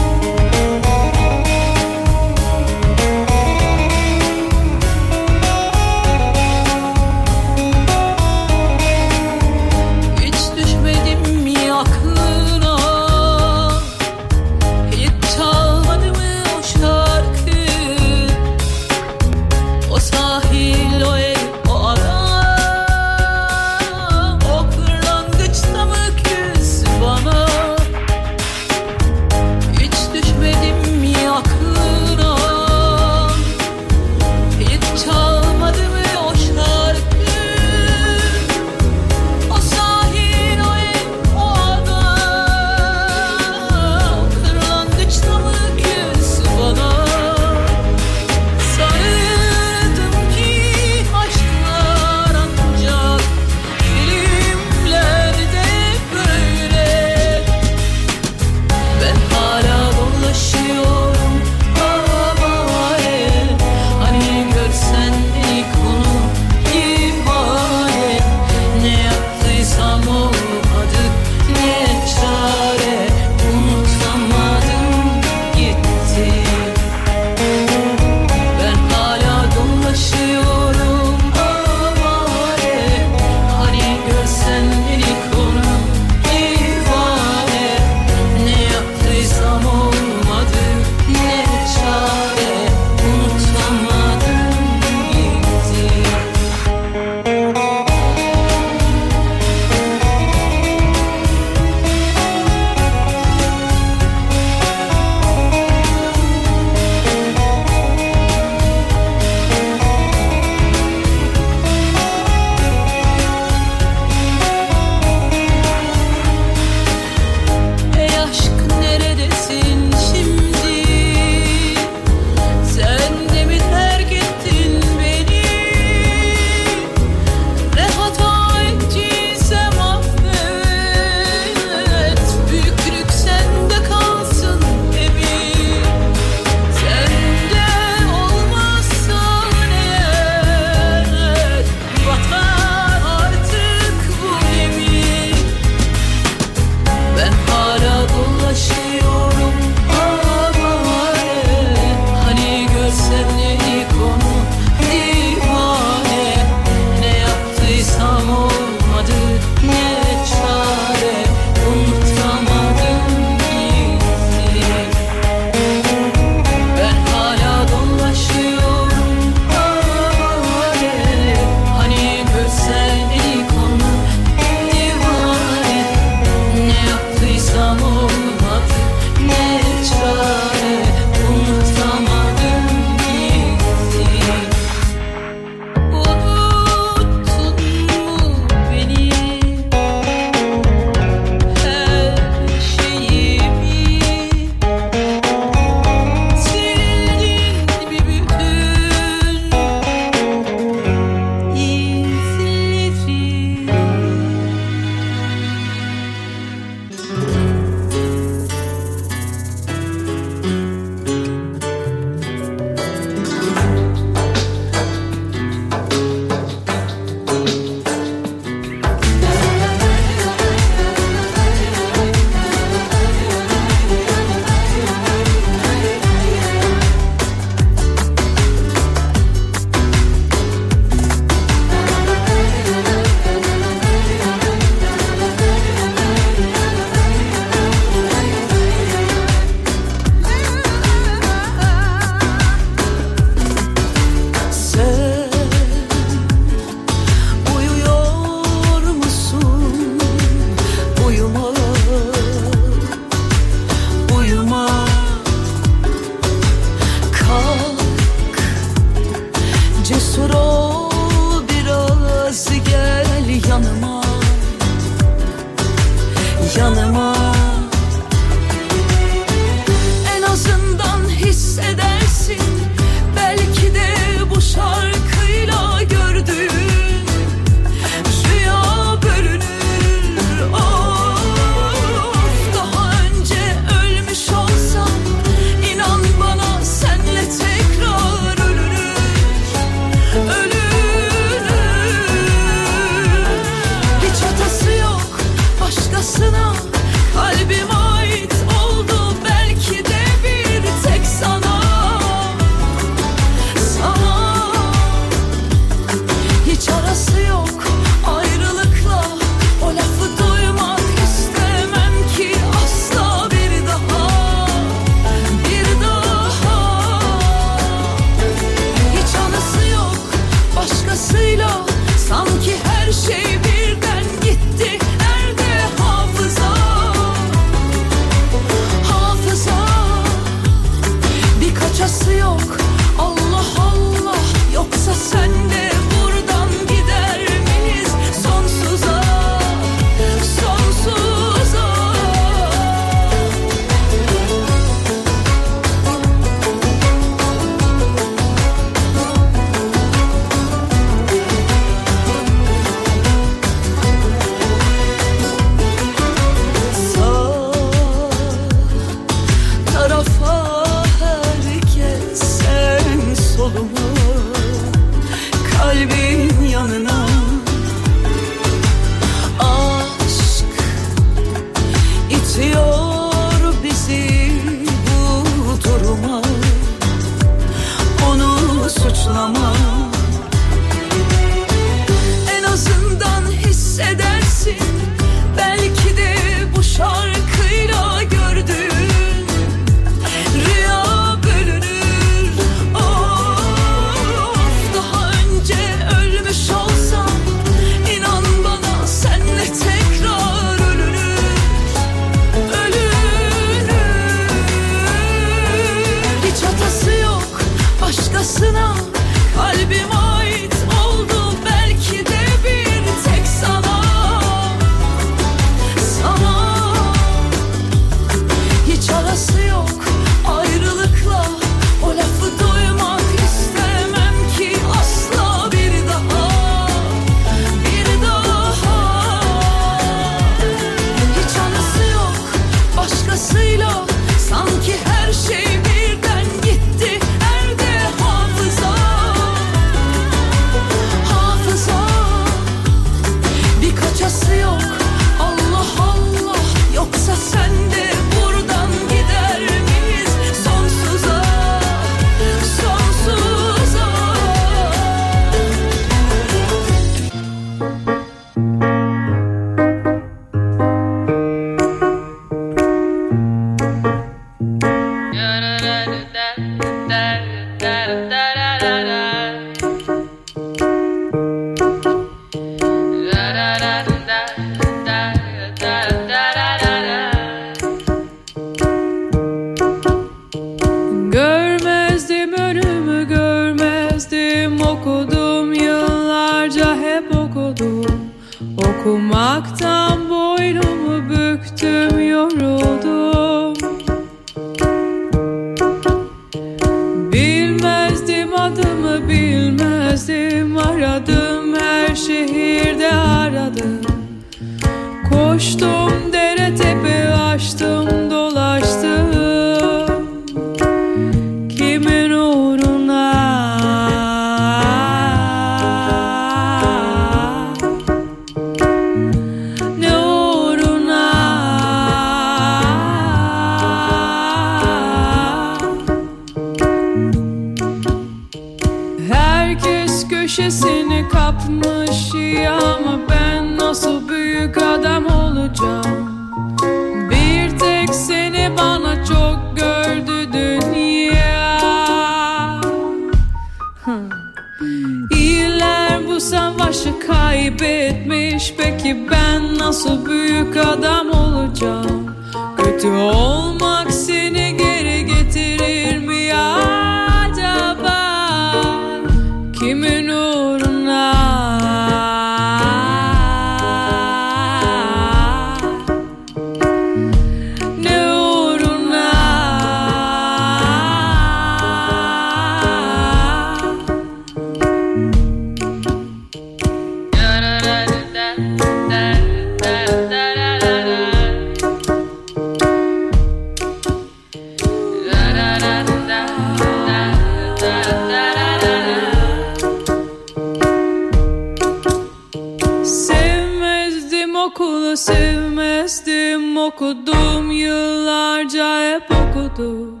Okudum 596.86 597.50
yıllarca 597.50 598.80
hep 598.80 599.10
okudum. 599.10 600.00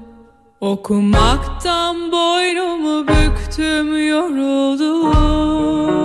Okumaktan 0.60 2.12
boynumu 2.12 3.08
büktüm 3.08 4.08
yoruldum 4.08 5.95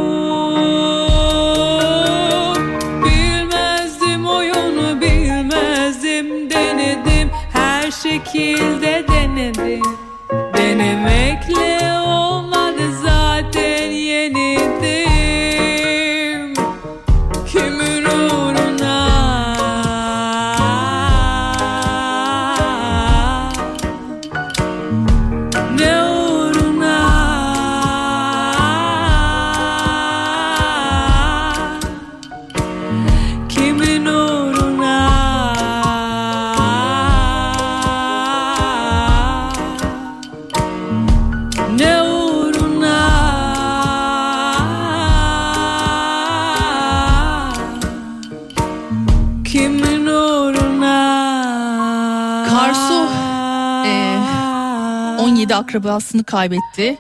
akrabasını 55.72 56.24
kaybetti 56.24 56.98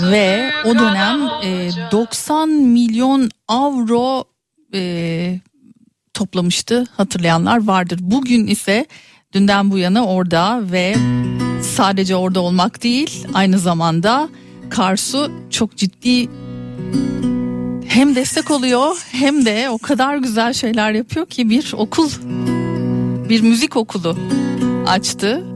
ve 0.00 0.52
o 0.64 0.78
dönem 0.78 1.28
e, 1.44 1.70
90 1.92 2.48
milyon 2.48 3.30
avro 3.48 4.24
e, 4.74 5.40
toplamıştı 6.14 6.86
hatırlayanlar 6.96 7.66
vardır. 7.66 7.98
Bugün 8.02 8.46
ise 8.46 8.86
dünden 9.32 9.70
bu 9.70 9.78
yana 9.78 10.06
orada 10.06 10.60
ve 10.62 10.96
sadece 11.62 12.16
orada 12.16 12.40
olmak 12.40 12.82
değil 12.82 13.26
aynı 13.34 13.58
zamanda 13.58 14.28
Karsu 14.70 15.30
çok 15.50 15.76
ciddi 15.76 16.28
hem 17.88 18.14
destek 18.14 18.50
oluyor 18.50 19.06
hem 19.12 19.46
de 19.46 19.70
o 19.70 19.78
kadar 19.78 20.16
güzel 20.16 20.52
şeyler 20.52 20.92
yapıyor 20.92 21.26
ki 21.26 21.50
bir 21.50 21.72
okul 21.76 22.10
bir 23.28 23.42
müzik 23.42 23.76
okulu 23.76 24.16
açtı. 24.86 25.53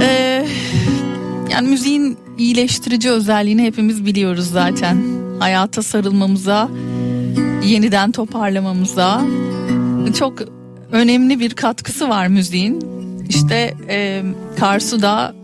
Ee, 0.00 0.46
yani 1.50 1.68
müziğin 1.68 2.18
iyileştirici 2.38 3.10
özelliğini 3.10 3.62
hepimiz 3.62 4.06
biliyoruz 4.06 4.50
zaten. 4.50 5.02
Hayata 5.38 5.82
sarılmamıza, 5.82 6.68
yeniden 7.64 8.12
toparlamamıza 8.12 9.22
çok 10.18 10.38
önemli 10.92 11.40
bir 11.40 11.50
katkısı 11.50 12.08
var 12.08 12.26
müziğin. 12.26 12.84
İşte 13.28 13.74
e, 13.88 14.22
Karsu 14.58 15.02
da 15.02 15.34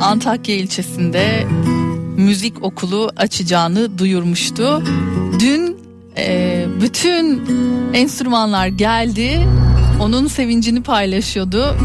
Antakya 0.00 0.56
ilçesinde 0.56 1.46
müzik 2.16 2.64
okulu 2.64 3.10
açacağını 3.16 3.98
duyurmuştu. 3.98 4.82
Dün 5.40 5.76
e, 6.18 6.64
bütün 6.82 7.42
enstrümanlar 7.94 8.66
geldi. 8.66 9.46
Onun 10.00 10.26
sevincini 10.26 10.82
paylaşıyordu. 10.82 11.76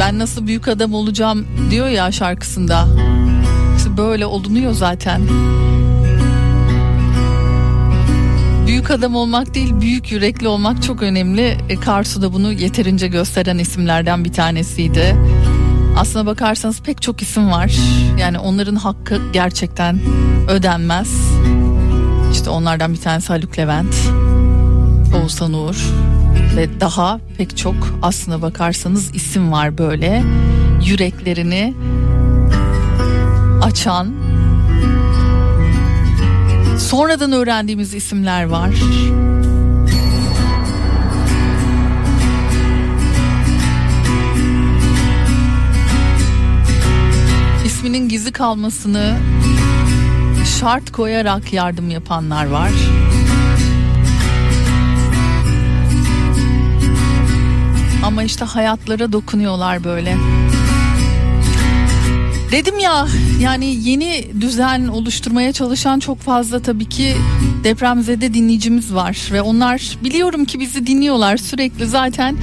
Ben 0.00 0.18
nasıl 0.18 0.46
büyük 0.46 0.68
adam 0.68 0.94
olacağım 0.94 1.46
diyor 1.70 1.88
ya 1.88 2.12
şarkısında. 2.12 2.88
İşte 3.76 3.96
böyle 3.96 4.26
olunuyor 4.26 4.72
zaten. 4.72 5.22
Büyük 8.66 8.90
adam 8.90 9.14
olmak 9.14 9.54
değil 9.54 9.80
büyük 9.80 10.12
yürekli 10.12 10.48
olmak 10.48 10.82
çok 10.82 11.02
önemli. 11.02 11.58
E, 11.68 11.80
Karsu 11.80 12.22
da 12.22 12.32
bunu 12.32 12.52
yeterince 12.52 13.08
gösteren 13.08 13.58
isimlerden 13.58 14.24
bir 14.24 14.32
tanesiydi. 14.32 15.16
Aslına 15.98 16.26
bakarsanız 16.26 16.82
pek 16.82 17.02
çok 17.02 17.22
isim 17.22 17.50
var. 17.50 17.72
Yani 18.20 18.38
onların 18.38 18.76
hakkı 18.76 19.20
gerçekten 19.32 20.00
ödenmez. 20.48 21.08
İşte 22.32 22.50
onlardan 22.50 22.92
bir 22.92 23.00
tanesi 23.00 23.28
Haluk 23.28 23.58
Levent, 23.58 23.94
Oğuzhan 25.14 25.52
Uğur 25.52 26.09
ve 26.60 26.80
daha 26.80 27.20
pek 27.38 27.56
çok 27.56 27.74
aslına 28.02 28.42
bakarsanız 28.42 29.14
isim 29.14 29.52
var 29.52 29.78
böyle. 29.78 30.22
Yüreklerini 30.86 31.74
açan, 33.62 34.14
sonradan 36.78 37.32
öğrendiğimiz 37.32 37.94
isimler 37.94 38.44
var. 38.44 38.70
İsminin 47.64 48.08
gizli 48.08 48.32
kalmasını 48.32 49.16
şart 50.60 50.92
koyarak 50.92 51.52
yardım 51.52 51.90
yapanlar 51.90 52.46
var. 52.46 52.70
Ama 58.10 58.22
işte 58.22 58.44
hayatlara 58.44 59.12
dokunuyorlar 59.12 59.84
böyle. 59.84 60.16
Dedim 62.52 62.78
ya 62.78 63.06
yani 63.40 63.88
yeni 63.88 64.24
düzen 64.40 64.88
oluşturmaya 64.88 65.52
çalışan 65.52 65.98
çok 65.98 66.18
fazla 66.18 66.62
tabii 66.62 66.88
ki 66.88 67.16
depremzede 67.64 68.34
dinleyicimiz 68.34 68.94
var. 68.94 69.28
Ve 69.32 69.42
onlar 69.42 69.98
biliyorum 70.04 70.44
ki 70.44 70.60
bizi 70.60 70.86
dinliyorlar 70.86 71.36
sürekli 71.36 71.86
zaten. 71.86 72.36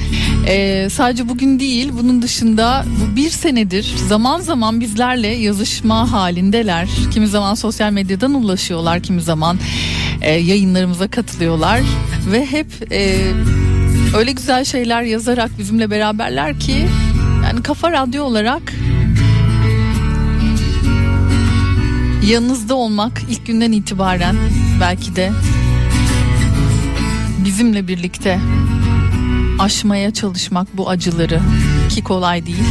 E, 0.48 0.88
sadece 0.90 1.30
bugün 1.30 1.60
değil 1.60 1.92
bunun 2.02 2.22
dışında 2.22 2.86
bu 3.02 3.16
bir 3.16 3.30
senedir 3.30 3.96
zaman 4.08 4.40
zaman 4.40 4.82
bizlerle 4.82 5.28
yazışma 5.28 6.12
halindeler. 6.12 6.90
Kimi 7.12 7.28
zaman 7.28 7.56
sosyal 7.56 7.92
medyadan 7.92 8.34
ulaşıyorlar 8.34 9.00
kimi 9.00 9.22
zaman 9.22 9.58
e, 10.22 10.32
yayınlarımıza 10.32 11.08
katılıyorlar. 11.08 11.82
Ve 12.32 12.46
hep 12.46 12.68
e, 12.92 13.32
öyle 14.18 14.32
güzel 14.32 14.66
şeyler 14.66 15.02
yazarak 15.02 15.60
bizimle 15.60 15.92
beraberler 15.92 16.60
ki 16.60 16.88
yani 17.44 17.64
Kafa 17.64 17.92
Radyo 17.92 18.24
olarak 18.24 18.74
yanınızda 22.28 22.76
olmak 22.76 23.22
ilk 23.30 23.48
günden 23.48 23.72
itibaren 23.72 24.36
belki 24.82 25.16
de 25.16 25.32
bizimle 27.46 27.88
birlikte 27.88 28.40
aşmaya 29.60 30.14
çalışmak 30.14 30.78
bu 30.78 30.90
acıları 30.90 31.40
ki 31.90 32.04
kolay 32.04 32.46
değil. 32.46 32.64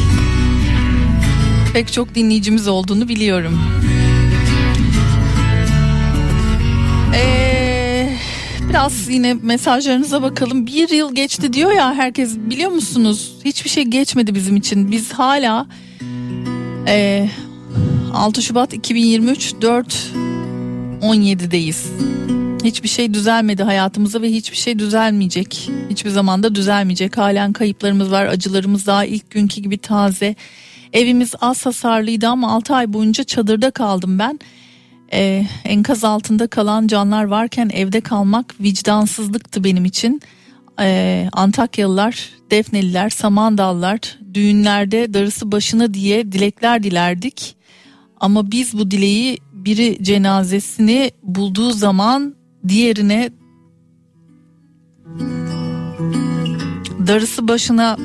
Pek 1.72 1.92
çok 1.92 2.14
dinleyicimiz 2.14 2.68
olduğunu 2.68 3.08
biliyorum. 3.08 3.60
Biraz 8.76 9.08
yine 9.08 9.34
mesajlarınıza 9.34 10.22
bakalım. 10.22 10.66
Bir 10.66 10.88
yıl 10.88 11.14
geçti 11.14 11.52
diyor 11.52 11.72
ya 11.72 11.94
herkes 11.94 12.36
biliyor 12.36 12.70
musunuz? 12.70 13.34
Hiçbir 13.44 13.70
şey 13.70 13.84
geçmedi 13.84 14.34
bizim 14.34 14.56
için. 14.56 14.90
Biz 14.90 15.12
hala 15.12 15.66
e, 16.88 17.28
6 18.14 18.42
Şubat 18.42 18.74
2023 18.74 19.54
4 19.60 20.12
17'deyiz. 21.02 21.86
Hiçbir 22.64 22.88
şey 22.88 23.14
düzelmedi 23.14 23.62
hayatımızda 23.62 24.22
ve 24.22 24.30
hiçbir 24.30 24.56
şey 24.56 24.78
düzelmeyecek. 24.78 25.70
Hiçbir 25.90 26.10
zaman 26.10 26.42
da 26.42 26.54
düzelmeyecek. 26.54 27.18
Halen 27.18 27.52
kayıplarımız 27.52 28.10
var, 28.10 28.26
acılarımız 28.26 28.86
daha 28.86 29.04
ilk 29.04 29.30
günkü 29.30 29.60
gibi 29.60 29.78
taze. 29.78 30.34
Evimiz 30.92 31.34
az 31.40 31.66
hasarlıydı 31.66 32.28
ama 32.28 32.52
6 32.52 32.74
ay 32.74 32.92
boyunca 32.92 33.24
çadırda 33.24 33.70
kaldım 33.70 34.18
ben. 34.18 34.40
Ee, 35.16 35.46
enkaz 35.64 36.04
altında 36.04 36.46
kalan 36.46 36.86
canlar 36.86 37.24
varken 37.24 37.70
evde 37.74 38.00
kalmak 38.00 38.60
vicdansızlıktı 38.60 39.64
benim 39.64 39.84
için. 39.84 40.20
Ee, 40.80 41.28
Antakyalılar, 41.32 42.30
Defneliler, 42.50 43.10
Samandallar 43.10 44.18
düğünlerde 44.34 45.14
darısı 45.14 45.52
başına 45.52 45.94
diye 45.94 46.32
dilekler 46.32 46.82
dilerdik. 46.82 47.56
Ama 48.20 48.50
biz 48.50 48.78
bu 48.78 48.90
dileği 48.90 49.38
biri 49.52 49.98
cenazesini 50.02 51.10
bulduğu 51.22 51.70
zaman 51.70 52.34
diğerine 52.68 53.30
darısı 57.06 57.48
başına 57.48 57.96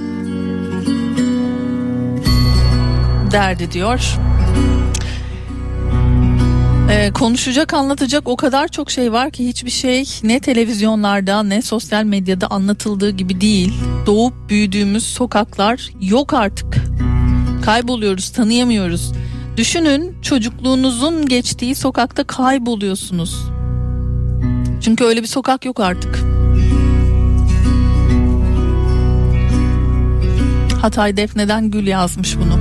derdi 3.32 3.72
diyor. 3.72 4.18
Ee, 6.92 7.12
konuşacak 7.12 7.74
anlatacak 7.74 8.28
o 8.28 8.36
kadar 8.36 8.68
çok 8.68 8.92
şey 8.92 9.12
var 9.12 9.32
ki 9.32 9.48
hiçbir 9.48 9.70
şey 9.70 10.06
ne 10.24 10.40
televizyonlarda 10.40 11.44
ne 11.44 11.62
sosyal 11.62 12.04
medyada 12.04 12.48
anlatıldığı 12.48 13.10
gibi 13.10 13.42
değil. 13.42 13.74
Doğup 14.06 14.34
büyüdüğümüz 14.50 15.04
sokaklar 15.04 15.90
yok 16.02 16.34
artık. 16.34 16.76
Kayboluyoruz 17.66 18.30
tanıyamıyoruz. 18.30 19.12
Düşünün 19.58 20.22
çocukluğunuzun 20.22 21.26
geçtiği 21.26 21.76
sokakta 21.76 22.24
kayboluyorsunuz. 22.24 23.38
Çünkü 24.82 25.04
öyle 25.04 25.22
bir 25.22 25.28
sokak 25.28 25.66
yok 25.66 25.80
artık. 25.80 26.20
Hatay 30.82 31.18
Defne'den 31.18 31.72
Gül 31.72 31.88
yazmış 31.88 32.38
bunu. 32.38 32.61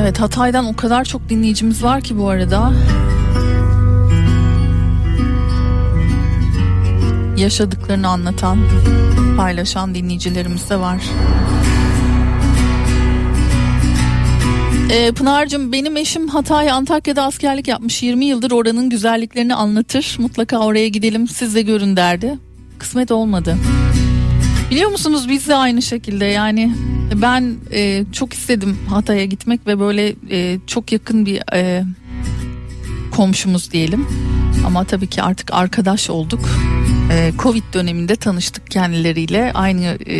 Evet 0.00 0.20
Hatay'dan 0.20 0.66
o 0.66 0.76
kadar 0.76 1.04
çok 1.04 1.28
dinleyicimiz 1.28 1.82
var 1.82 2.00
ki 2.00 2.18
bu 2.18 2.28
arada. 2.28 2.72
Yaşadıklarını 7.36 8.08
anlatan, 8.08 8.58
paylaşan 9.36 9.94
dinleyicilerimiz 9.94 10.70
de 10.70 10.80
var. 10.80 11.02
Ee, 14.92 15.12
Pınar'cığım 15.12 15.72
benim 15.72 15.96
eşim 15.96 16.28
Hatay 16.28 16.70
Antakya'da 16.70 17.22
askerlik 17.24 17.68
yapmış 17.68 18.02
20 18.02 18.24
yıldır 18.24 18.50
oranın 18.50 18.90
güzelliklerini 18.90 19.54
anlatır. 19.54 20.16
Mutlaka 20.18 20.58
oraya 20.58 20.88
gidelim 20.88 21.28
siz 21.28 21.54
de 21.54 21.62
görün 21.62 21.96
derdi. 21.96 22.38
Kısmet 22.78 23.10
olmadı. 23.10 23.56
Biliyor 24.72 24.90
musunuz 24.90 25.28
biz 25.28 25.48
de 25.48 25.54
aynı 25.54 25.82
şekilde 25.82 26.24
yani 26.24 26.74
ben 27.22 27.54
e, 27.72 28.04
çok 28.12 28.32
istedim 28.32 28.78
Hatay'a 28.88 29.24
gitmek 29.24 29.66
ve 29.66 29.80
böyle 29.80 30.14
e, 30.30 30.58
çok 30.66 30.92
yakın 30.92 31.26
bir 31.26 31.54
e, 31.54 31.84
komşumuz 33.10 33.72
diyelim. 33.72 34.06
Ama 34.66 34.84
tabii 34.84 35.06
ki 35.06 35.22
artık 35.22 35.52
arkadaş 35.54 36.10
olduk. 36.10 36.48
E, 37.12 37.32
Covid 37.38 37.62
döneminde 37.72 38.16
tanıştık 38.16 38.70
kendileriyle. 38.70 39.52
Aynı 39.54 39.98
e, 40.06 40.16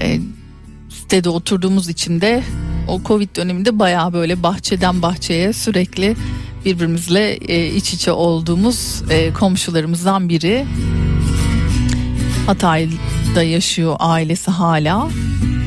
e, 0.00 0.20
sitede 0.88 1.28
oturduğumuz 1.28 1.88
için 1.88 2.20
de 2.20 2.42
o 2.88 3.00
Covid 3.02 3.36
döneminde 3.36 3.78
baya 3.78 4.12
böyle 4.12 4.42
bahçeden 4.42 5.02
bahçeye 5.02 5.52
sürekli 5.52 6.16
birbirimizle 6.64 7.32
e, 7.34 7.74
iç 7.74 7.94
içe 7.94 8.12
olduğumuz 8.12 9.02
e, 9.10 9.32
komşularımızdan 9.32 10.28
biri. 10.28 10.66
Hatay'da 12.46 13.42
yaşıyor 13.42 13.96
ailesi 13.98 14.50
hala 14.50 15.08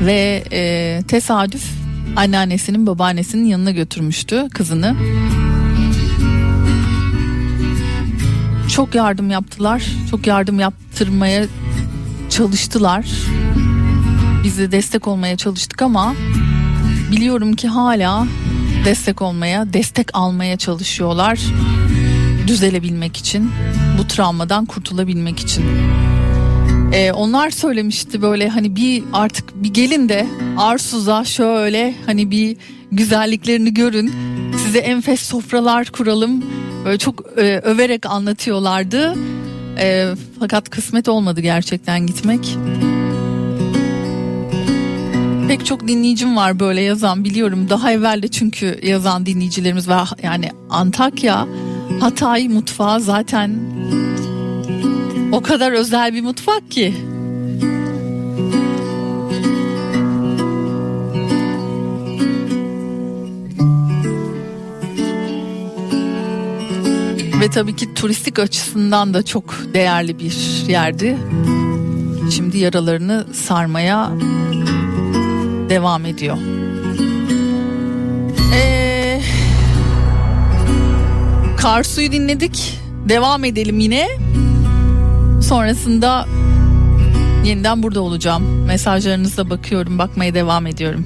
ve 0.06 0.44
e, 0.52 1.02
tesadüf 1.08 1.64
anneannesinin 2.16 2.88
babaannesinin 2.88 3.46
yanına 3.46 3.72
götürmüştü 3.72 4.48
kızını. 4.54 4.96
Çok 8.76 8.96
yardım 8.96 9.30
yaptılar, 9.30 9.84
çok 10.12 10.28
yardım 10.28 10.60
yaptırmaya 10.60 11.46
çalıştılar. 12.30 13.06
Biz 14.44 14.58
de 14.58 14.72
destek 14.72 15.08
olmaya 15.08 15.38
çalıştık 15.38 15.82
ama 15.82 16.16
biliyorum 17.12 17.56
ki 17.56 17.68
hala 17.68 18.28
destek 18.86 19.22
olmaya, 19.22 19.74
destek 19.74 20.08
almaya 20.14 20.58
çalışıyorlar. 20.58 21.40
Düzelebilmek 22.48 23.18
için, 23.18 23.52
bu 23.98 24.08
travmadan 24.08 24.66
kurtulabilmek 24.66 25.40
için. 25.40 25.66
Ee, 26.94 27.12
onlar 27.12 27.50
söylemişti 27.50 28.22
böyle 28.22 28.50
hani 28.50 28.76
bir 28.76 29.04
artık 29.14 29.64
bir 29.64 29.74
gelin 29.74 30.10
de 30.10 30.28
Arsuz'a 30.58 31.26
şöyle 31.26 31.96
hani 32.06 32.32
bir 32.32 32.58
güzelliklerini 32.92 33.74
görün. 33.74 34.14
Size 34.66 34.80
enfes 34.80 35.22
sofralar 35.22 35.86
kuralım. 35.86 36.46
Böyle 36.86 36.98
çok 36.98 37.26
e, 37.38 37.60
överek 37.60 38.06
anlatıyorlardı. 38.06 39.16
E, 39.80 40.08
fakat 40.40 40.70
kısmet 40.70 41.10
olmadı 41.10 41.42
gerçekten 41.42 42.08
gitmek. 42.08 42.58
Pek 45.48 45.66
çok 45.66 45.88
dinleyicim 45.88 46.36
var 46.36 46.60
böyle 46.60 46.82
yazan 46.82 47.24
biliyorum. 47.24 47.70
Daha 47.70 47.92
evvel 47.92 48.22
de 48.24 48.28
çünkü 48.28 48.80
yazan 48.84 49.26
dinleyicilerimiz 49.26 49.90
var. 49.90 50.10
Yani 50.24 50.52
Antakya, 50.70 51.48
Hatay 52.00 52.48
mutfağı 52.48 53.02
zaten 53.02 53.60
o 55.32 55.42
kadar 55.42 55.72
özel 55.72 56.14
bir 56.14 56.22
mutfak 56.22 56.72
ki. 56.72 56.94
Ve 67.42 67.50
tabii 67.50 67.76
ki 67.76 67.94
turistik 67.94 68.40
açısından 68.40 69.14
da 69.14 69.26
çok 69.26 69.56
değerli 69.74 70.20
bir 70.20 70.34
yerdi. 70.68 71.18
Şimdi 72.32 72.58
yaralarını 72.58 73.26
sarmaya 73.34 74.12
devam 75.70 76.06
ediyor. 76.06 76.38
Ee, 78.54 79.22
Karsu'yu 81.58 82.12
dinledik. 82.12 82.80
Devam 83.10 83.44
edelim 83.44 83.80
yine. 83.80 84.08
Sonrasında 85.50 86.26
yeniden 87.44 87.84
burada 87.84 88.02
olacağım. 88.02 88.66
Mesajlarınıza 88.66 89.50
bakıyorum, 89.50 89.98
bakmaya 89.98 90.34
devam 90.34 90.68
ediyorum. 90.68 91.06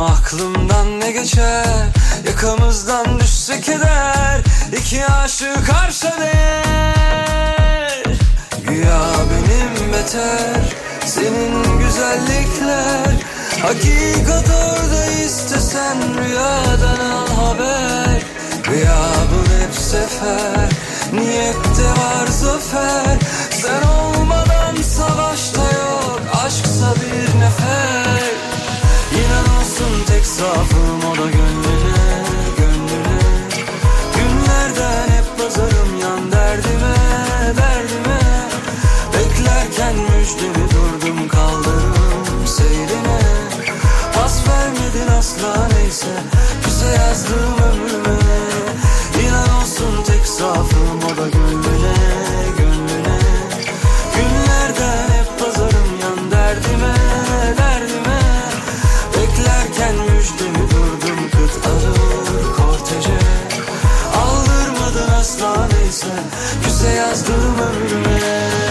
Aklımdan 0.00 1.00
ne 1.00 1.12
geçer? 1.12 1.66
Yakamızdan 2.26 3.20
düşse 3.20 3.60
keder. 3.60 4.40
İki 4.78 5.06
aşık 5.06 5.70
arşa 5.84 6.20
değer. 6.20 8.02
Güya 8.68 9.00
benim 9.30 9.92
beter. 9.92 10.60
Senin 11.06 11.78
güzellikler. 11.78 13.14
Hakikat 13.62 14.48
orada 14.48 15.06
istesen 15.06 15.96
Rüyadan 16.18 17.10
al 17.10 17.28
haber. 17.28 18.22
Rüya 18.68 19.02
bu 19.30 19.52
hep 19.52 19.74
sefer. 19.74 20.70
Niyette 21.12 21.84
var 21.84 22.26
zafer. 22.26 23.18
Sen 23.50 23.82
olmadan 23.88 24.82
savaşta 24.82 25.62
yok. 25.62 26.20
Aşksa 26.44 26.94
bir 26.94 27.40
nefer 27.40 27.99
zaafım 30.40 31.00
o 31.10 31.16
da 31.16 31.30
gönlüne, 31.30 31.96
gönlüne. 32.58 33.18
Günlerden 34.16 35.08
hep 35.08 35.38
pazarım 35.38 36.00
yan 36.02 36.32
derdime, 36.32 36.96
derdime. 37.56 38.20
Beklerken 39.12 39.94
müjdemi 39.96 40.64
durdum 40.70 41.28
kaldırım 41.28 42.46
seyrine. 42.46 43.20
Pas 44.14 44.48
vermedin 44.48 45.12
asla 45.18 45.68
neyse 45.74 46.14
Küse 46.64 46.86
yazdım 46.86 47.54
ömrüme. 47.68 48.18
İnan 49.22 49.60
olsun 49.60 50.04
tek 50.06 50.26
zaafım 50.26 51.00
o 51.09 51.09
Küse 66.80 66.92
yazdım 66.92 67.58
ömrüme 67.58 68.69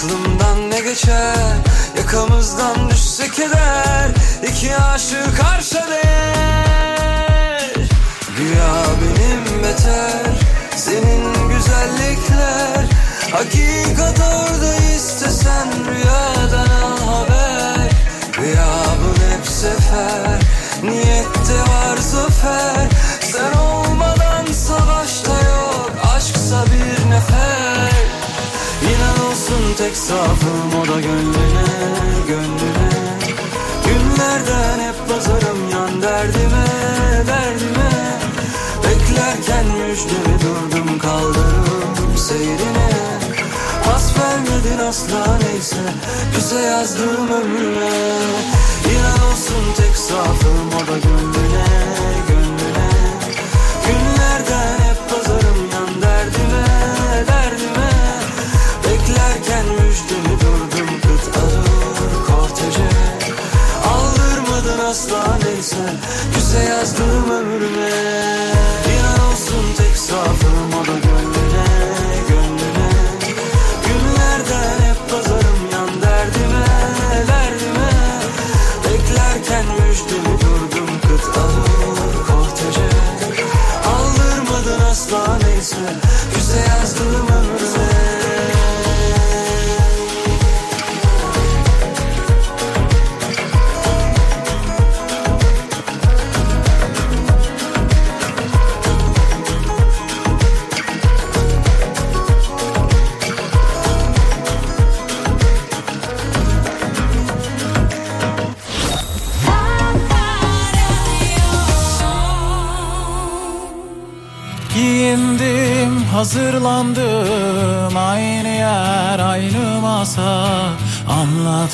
aklımdan 0.00 0.70
ne 0.70 0.80
geçer? 0.80 1.56
Yakamızdan 1.96 2.90
düşse 2.90 3.28
keder 3.30 4.10
İki 4.42 4.76
aşık 4.76 5.44
arşa 5.54 5.86
değer. 5.88 7.74
Güya 8.36 8.84
benim 9.00 9.62
beter. 9.62 10.26
Senin 10.76 11.48
güzellikler. 11.48 12.84
Hakikat 13.32 14.20
orada 14.20 14.76
istesen 14.76 15.68
Rüyadan 15.86 16.68
al 16.82 16.98
haber. 17.06 17.90
Gıyabın 18.32 19.16
hep 19.30 19.46
sefer. 19.46 20.40
Niyette 20.82 21.60
var 21.60 21.96
zafer. 21.96 22.88
Sen 23.20 23.58
olmadan 23.58 24.52
savaşta 24.52 25.32
yok. 25.32 25.90
Aşksa 26.16 26.64
bir 26.66 27.10
nefer 27.10 27.59
tek 29.80 29.96
safım 29.96 30.80
o 30.82 30.88
da 30.88 31.00
gönlüne, 31.00 31.66
gönlüne. 32.28 32.90
Günlerden 33.84 34.78
hep 34.78 35.08
pazarım 35.08 35.70
yan 35.72 36.02
derdime, 36.02 36.66
derdime. 37.26 37.90
Beklerken 38.84 39.66
müjdemi 39.66 40.36
durdum 40.42 40.98
kaldırım 40.98 42.16
seyrine. 42.16 42.90
Pas 43.84 44.12
vermedin 44.18 44.78
asla 44.88 45.38
neyse 45.42 45.76
Küse 46.34 46.60
yazdım 46.60 47.28
ömrüme. 47.28 47.90
İnan 48.90 49.30
olsun 49.30 49.64
tek 49.76 49.96
safım 49.96 50.68
o 50.76 50.92
da 50.92 50.98
gönlüne 50.98 51.49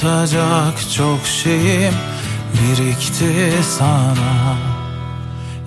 Anlatacak 0.05 0.91
çok 0.97 1.27
şeyim 1.27 1.95
birikti 2.55 3.53
sana. 3.79 4.57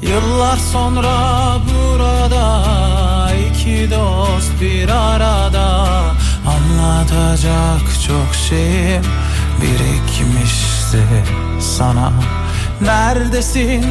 Yıllar 0.02 0.58
sonra 0.58 1.58
burada 1.70 3.32
iki 3.52 3.92
dost 3.92 4.62
bir 4.62 4.90
arada 4.90 6.00
Anlatacak 6.48 7.82
çok 8.08 8.36
şeyim 8.50 9.04
birikmişti 9.62 11.04
sana. 11.60 12.12
Neredesin, 12.82 13.86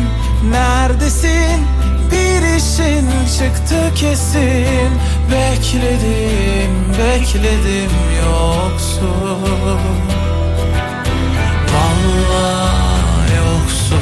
neredesin? 0.50 1.66
Bir 2.10 2.56
işin 2.56 3.08
çıktı 3.38 3.94
kesin. 3.94 4.90
Bekledim, 5.30 6.72
bekledim 6.98 7.90
yoksun 8.24 10.17
Vallahi 12.08 13.36
yoksun, 13.36 14.00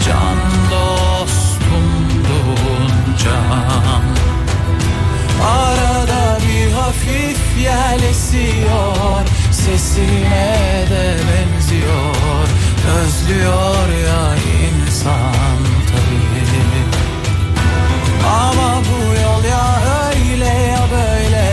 Can 0.07 0.41
dostumdun 0.70 2.16
can. 3.24 4.05
Arada 5.47 6.24
bir 6.43 6.68
hafif 6.72 7.41
yel 7.59 8.03
esiyor 8.11 9.36
Sesine 9.67 10.87
de 10.91 11.17
benziyor. 11.27 12.47
Özlüyor 12.99 13.89
ya 14.07 14.35
insan 14.67 15.59
tabii. 15.91 16.47
Ama 18.27 18.83
bu 18.87 18.99
yol 19.23 19.45
ya 19.45 19.67
öyle 20.09 20.45
ya 20.45 20.85
böyle. 20.93 21.47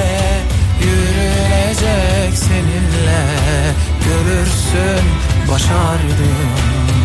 Yürünecek 0.82 2.34
seninle. 2.36 3.24
Görürsün 4.06 5.06
başardığın 5.52 6.52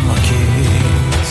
vakit. 0.09 1.29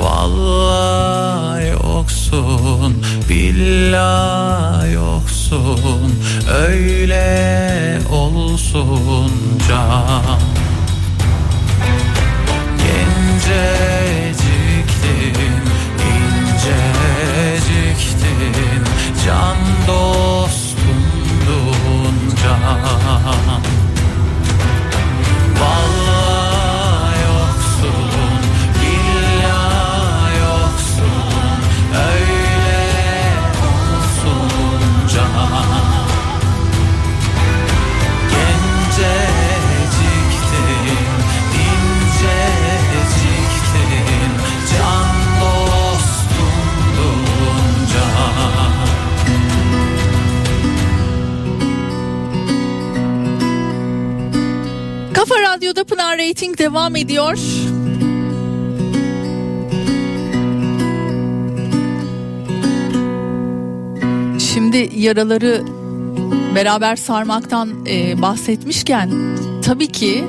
Vallahi 0.00 1.68
yoksun 1.68 3.04
Billahi 3.28 4.92
yoksun. 4.92 6.12
Öyle 6.68 7.65
olsun 8.76 9.32
Genceciktin 12.78 13.95
devam 56.66 56.96
ediyor. 56.96 57.38
Şimdi 64.38 64.90
yaraları 64.96 65.64
beraber 66.54 66.96
sarmaktan 66.96 67.86
e, 67.90 68.22
bahsetmişken 68.22 69.10
tabii 69.62 69.86
ki 69.86 70.24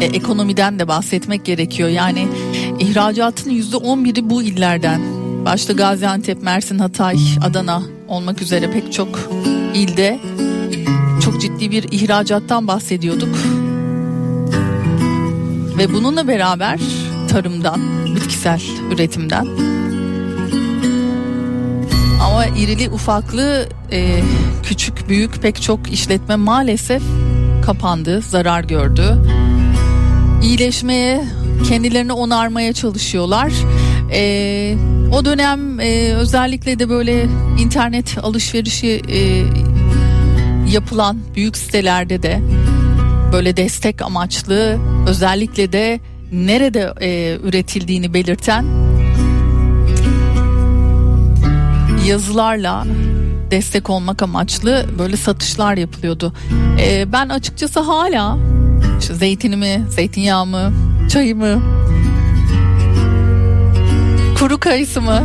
e, 0.00 0.04
ekonomiden 0.04 0.78
de 0.78 0.88
bahsetmek 0.88 1.44
gerekiyor. 1.44 1.88
Yani 1.88 2.28
ihracatın 2.78 3.50
yüzde 3.50 3.76
on 3.76 4.04
biri 4.04 4.30
bu 4.30 4.42
illerden. 4.42 5.00
Başta 5.44 5.72
Gaziantep, 5.72 6.42
Mersin, 6.42 6.78
Hatay, 6.78 7.16
Adana 7.44 7.82
olmak 8.08 8.42
üzere 8.42 8.70
pek 8.70 8.92
çok 8.92 9.30
ilde 9.74 10.18
çok 11.24 11.40
ciddi 11.40 11.70
bir 11.70 11.86
ihracattan 11.92 12.68
bahsediyorduk. 12.68 13.49
Ve 15.80 15.92
bununla 15.92 16.28
beraber 16.28 16.80
tarımdan, 17.30 17.80
bitkisel 18.16 18.60
üretimden 18.94 19.46
ama 22.22 22.46
irili 22.46 22.90
ufaklı 22.90 23.68
e, 23.92 24.20
küçük 24.62 25.08
büyük 25.08 25.42
pek 25.42 25.62
çok 25.62 25.92
işletme 25.92 26.36
maalesef 26.36 27.02
kapandı, 27.64 28.20
zarar 28.20 28.64
gördü. 28.64 29.18
İyileşmeye, 30.42 31.24
kendilerini 31.68 32.12
onarmaya 32.12 32.72
çalışıyorlar. 32.72 33.52
E, 34.12 34.74
o 35.12 35.24
dönem 35.24 35.80
e, 35.80 36.12
özellikle 36.14 36.78
de 36.78 36.88
böyle 36.88 37.26
internet 37.58 38.18
alışverişi 38.22 39.02
e, 39.08 39.44
yapılan 40.72 41.18
büyük 41.34 41.56
sitelerde 41.56 42.22
de 42.22 42.40
böyle 43.32 43.56
destek 43.56 44.02
amaçlı 44.02 44.78
özellikle 45.08 45.72
de 45.72 46.00
nerede 46.32 46.94
e, 47.00 47.38
üretildiğini 47.42 48.14
belirten 48.14 48.64
yazılarla 52.06 52.84
destek 53.50 53.90
olmak 53.90 54.22
amaçlı 54.22 54.86
böyle 54.98 55.16
satışlar 55.16 55.76
yapılıyordu. 55.76 56.32
E, 56.80 57.12
ben 57.12 57.28
açıkçası 57.28 57.80
hala 57.80 58.38
işte 59.00 59.14
zeytinimi, 59.14 59.84
zeytinyağımı, 59.88 60.72
çayımı, 61.10 61.62
kuru 64.38 64.60
kayısımı 64.60 65.20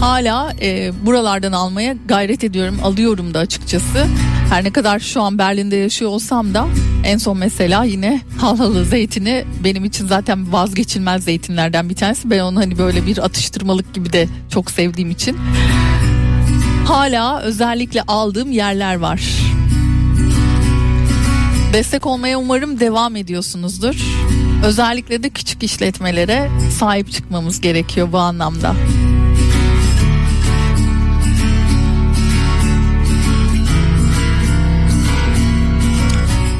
hala 0.00 0.52
e, 0.60 0.92
buralardan 1.06 1.52
almaya 1.52 1.96
gayret 2.08 2.44
ediyorum. 2.44 2.78
Alıyorum 2.82 3.34
da 3.34 3.38
açıkçası. 3.38 4.06
Her 4.50 4.64
ne 4.64 4.70
kadar 4.70 5.00
şu 5.00 5.22
an 5.22 5.38
Berlin'de 5.38 5.76
yaşıyor 5.76 6.10
olsam 6.10 6.54
da 6.54 6.66
en 7.04 7.18
son 7.18 7.38
mesela 7.38 7.84
yine 7.84 8.20
halalı 8.38 8.84
zeytini 8.84 9.44
benim 9.64 9.84
için 9.84 10.06
zaten 10.06 10.52
vazgeçilmez 10.52 11.24
zeytinlerden 11.24 11.90
bir 11.90 11.94
tanesi. 11.94 12.30
Ben 12.30 12.40
onu 12.40 12.60
hani 12.60 12.78
böyle 12.78 13.06
bir 13.06 13.24
atıştırmalık 13.24 13.94
gibi 13.94 14.12
de 14.12 14.28
çok 14.50 14.70
sevdiğim 14.70 15.10
için 15.10 15.36
hala 16.86 17.40
özellikle 17.40 18.02
aldığım 18.02 18.52
yerler 18.52 18.96
var. 18.96 19.20
Destek 21.72 22.06
olmaya 22.06 22.38
umarım 22.38 22.80
devam 22.80 23.16
ediyorsunuzdur. 23.16 23.96
Özellikle 24.64 25.22
de 25.22 25.30
küçük 25.30 25.62
işletmelere 25.62 26.50
sahip 26.78 27.12
çıkmamız 27.12 27.60
gerekiyor 27.60 28.12
bu 28.12 28.18
anlamda. 28.18 28.74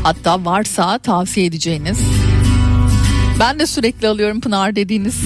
Hatta 0.07 0.44
varsa 0.44 0.98
tavsiye 0.98 1.46
edeceğiniz. 1.46 1.98
Ben 3.40 3.59
de 3.59 3.66
sürekli 3.66 4.09
alıyorum 4.09 4.40
Pınar 4.40 4.76
dediğiniz. 4.76 5.20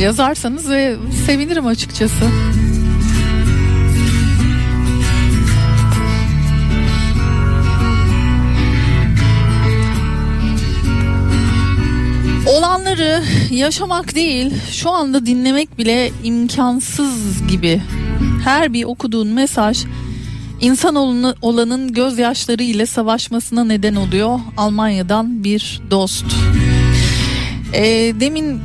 Yazarsanız 0.00 0.70
ve 0.70 0.96
sevinirim 1.26 1.66
açıkçası. 1.66 2.24
Olanları 12.46 13.22
yaşamak 13.50 14.14
değil, 14.14 14.54
şu 14.70 14.90
anda 14.90 15.26
dinlemek 15.26 15.78
bile 15.78 16.10
imkansız 16.24 17.46
gibi. 17.48 17.82
Her 18.44 18.72
bir 18.72 18.84
okuduğun 18.84 19.28
mesaj 19.28 19.84
insan 20.60 20.94
olanın 21.42 21.92
gözyaşları 21.92 22.62
ile 22.62 22.86
savaşmasına 22.86 23.64
neden 23.64 23.94
oluyor. 23.94 24.40
Almanya'dan 24.56 25.44
bir 25.44 25.80
dost. 25.90 26.24
E, 27.72 27.82
demin 28.20 28.60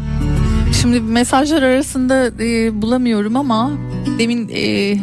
şimdi 0.81 0.99
mesajlar 0.99 1.61
arasında 1.61 2.43
e, 2.43 2.81
bulamıyorum 2.81 3.35
ama 3.35 3.71
demin 4.19 4.49
e, 4.49 4.97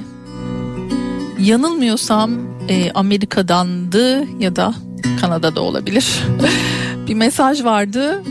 yanılmıyorsam 1.41 2.30
e, 2.68 2.93
Amerika'dandı 2.93 4.26
ya 4.41 4.57
da 4.57 4.74
Kanada'da 5.20 5.61
olabilir. 5.61 6.24
bir 7.09 7.14
mesaj 7.14 7.64
vardı 7.64 8.22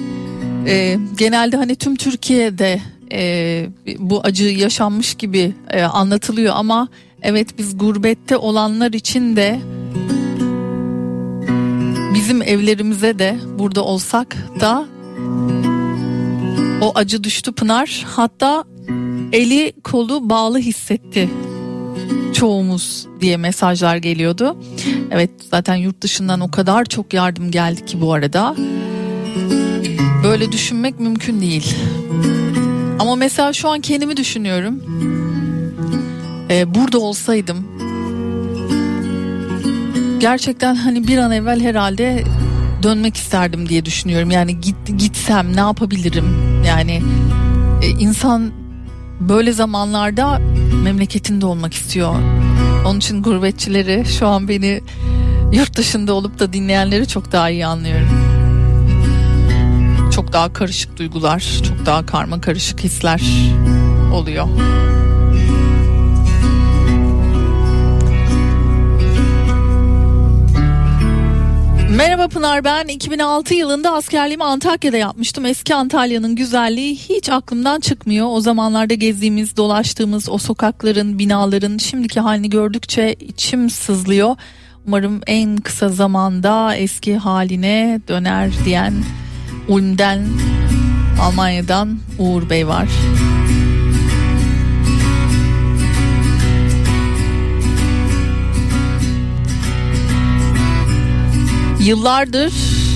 e, 0.68 0.98
genelde 1.18 1.58
hani 1.58 1.76
tüm 1.76 1.96
Türkiye'de 1.96 2.82
e, 3.12 3.70
bu 4.00 4.22
acı 4.24 4.44
yaşanmış 4.44 5.14
gibi 5.14 5.54
e, 5.70 5.84
anlatılıyor 5.84 6.54
ama 6.58 6.88
evet 7.22 7.58
biz 7.58 7.78
gurbette 7.78 8.38
olanlar 8.38 8.94
için 8.94 9.36
de 9.36 9.60
bizim 12.14 12.42
evlerimize 12.42 13.20
de 13.20 13.38
burada 13.60 13.84
olsak 13.84 14.38
da 14.60 14.86
o 16.82 16.92
acı 16.96 17.24
düştü 17.24 17.52
Pınar 17.52 18.06
hatta 18.10 18.64
eli 19.32 19.74
kolu 19.84 20.30
bağlı 20.30 20.60
hissetti 20.60 21.30
çoğumuz 22.34 23.08
diye 23.22 23.38
mesajlar 23.38 23.98
geliyordu. 23.98 24.58
Evet 25.12 25.30
zaten 25.52 25.76
yurt 25.76 26.02
dışından 26.02 26.40
o 26.40 26.52
kadar 26.52 26.86
çok 26.86 27.14
yardım 27.14 27.52
geldi 27.52 27.86
ki 27.86 28.02
bu 28.02 28.14
arada. 28.14 28.56
Böyle 30.24 30.52
düşünmek 30.52 31.00
mümkün 31.00 31.42
değil. 31.42 31.76
Ama 33.00 33.16
mesela 33.16 33.54
şu 33.54 33.70
an 33.70 33.82
kendimi 33.82 34.18
düşünüyorum. 34.18 34.84
Ee, 36.50 36.76
burada 36.76 37.00
olsaydım 37.00 37.68
gerçekten 40.20 40.76
hani 40.76 41.08
bir 41.08 41.18
an 41.18 41.32
evvel 41.32 41.62
herhalde 41.62 42.24
dönmek 42.84 43.18
isterdim 43.18 43.70
diye 43.70 43.86
düşünüyorum. 43.86 44.32
Yani 44.32 44.62
git 44.62 44.76
gitsem 44.98 45.56
ne 45.56 45.60
yapabilirim? 45.60 46.26
Yani 46.68 47.02
e, 47.82 47.88
insan 47.90 48.52
böyle 49.20 49.52
zamanlarda 49.52 50.42
memleketinde 50.84 51.46
olmak 51.46 51.74
istiyor. 51.74 52.16
Onun 52.86 53.00
için 53.00 53.24
gurbetçileri 53.24 54.06
şu 54.06 54.28
an 54.28 54.48
beni 54.48 54.82
yurt 55.54 55.78
dışında 55.78 56.14
olup 56.14 56.40
da 56.40 56.54
dinleyenleri 56.54 57.08
çok 57.08 57.32
daha 57.32 57.50
iyi 57.50 57.66
anlıyorum 57.66 58.30
çok 60.20 60.34
daha 60.34 60.54
karışık 60.54 60.98
duygular, 60.98 61.62
çok 61.64 61.86
daha 61.86 62.06
karma 62.06 62.42
karışık 62.42 62.80
hisler 62.80 63.22
oluyor. 64.14 64.48
Merhaba 71.96 72.28
Pınar 72.28 72.64
ben 72.64 72.88
2006 72.88 73.54
yılında 73.54 73.94
askerliğimi 73.94 74.44
Antakya'da 74.44 74.98
yapmıştım. 74.98 75.46
Eski 75.46 75.76
Antalya'nın 75.76 76.36
güzelliği 76.36 76.96
hiç 76.96 77.30
aklımdan 77.30 77.80
çıkmıyor. 77.80 78.28
O 78.30 78.42
zamanlarda 78.42 78.94
gezdiğimiz, 78.94 79.58
dolaştığımız 79.58 80.30
o 80.30 80.38
sokakların, 80.38 81.20
binaların 81.20 81.78
şimdiki 81.78 82.20
halini 82.20 82.50
gördükçe 82.50 83.14
içim 83.14 83.70
sızlıyor. 83.70 84.36
Umarım 84.88 85.22
en 85.28 85.58
kısa 85.58 85.90
zamanda 85.90 86.76
eski 86.76 87.18
haline 87.18 88.02
döner 88.08 88.52
diyen 88.66 88.94
Ulm'den 89.68 90.28
Almanya'dan 91.22 92.00
Uğur 92.20 92.50
Bey 92.50 92.68
var. 92.68 92.88
Yıllardır 101.80 102.54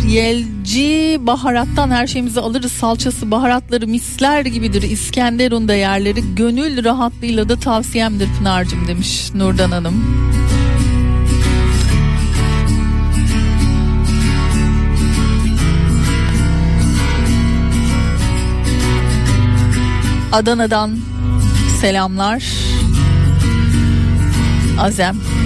yelci 0.07 1.17
baharattan 1.21 1.91
her 1.91 2.07
şeyimizi 2.07 2.39
alırız. 2.39 2.71
Salçası, 2.71 3.31
baharatları 3.31 3.87
misler 3.87 4.45
gibidir. 4.45 4.81
İskenderun 4.81 5.67
da 5.67 5.75
yerleri 5.75 6.35
gönül 6.35 6.83
rahatlığıyla 6.83 7.49
da 7.49 7.59
tavsiyemdir 7.59 8.29
Pınar'cığım 8.37 8.87
demiş 8.87 9.33
Nurdan 9.33 9.71
Hanım. 9.71 10.03
Adana'dan 20.33 20.97
selamlar. 21.81 22.43
Azem. 24.79 25.42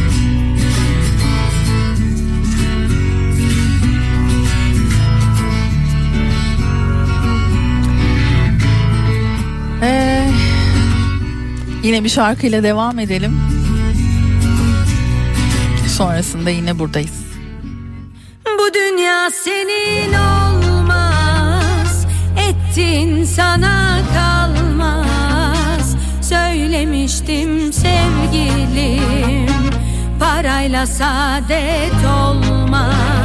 Yine 11.84 12.04
bir 12.04 12.10
şarkıyla 12.10 12.64
devam 12.64 13.00
edelim. 13.00 13.42
Sonrasında 15.98 16.50
yine 16.50 16.80
buradayız. 16.80 17.28
Bu 18.60 18.74
dünya 18.74 19.30
senin 19.32 20.14
olmaz. 20.14 22.06
Ettin 22.38 23.24
sana 23.24 24.00
kalmaz. 24.14 25.96
Söylemiştim 26.22 27.74
sevgilim. 27.74 29.48
Parayla 30.20 30.86
saadet 30.86 32.06
olmaz. 32.06 33.17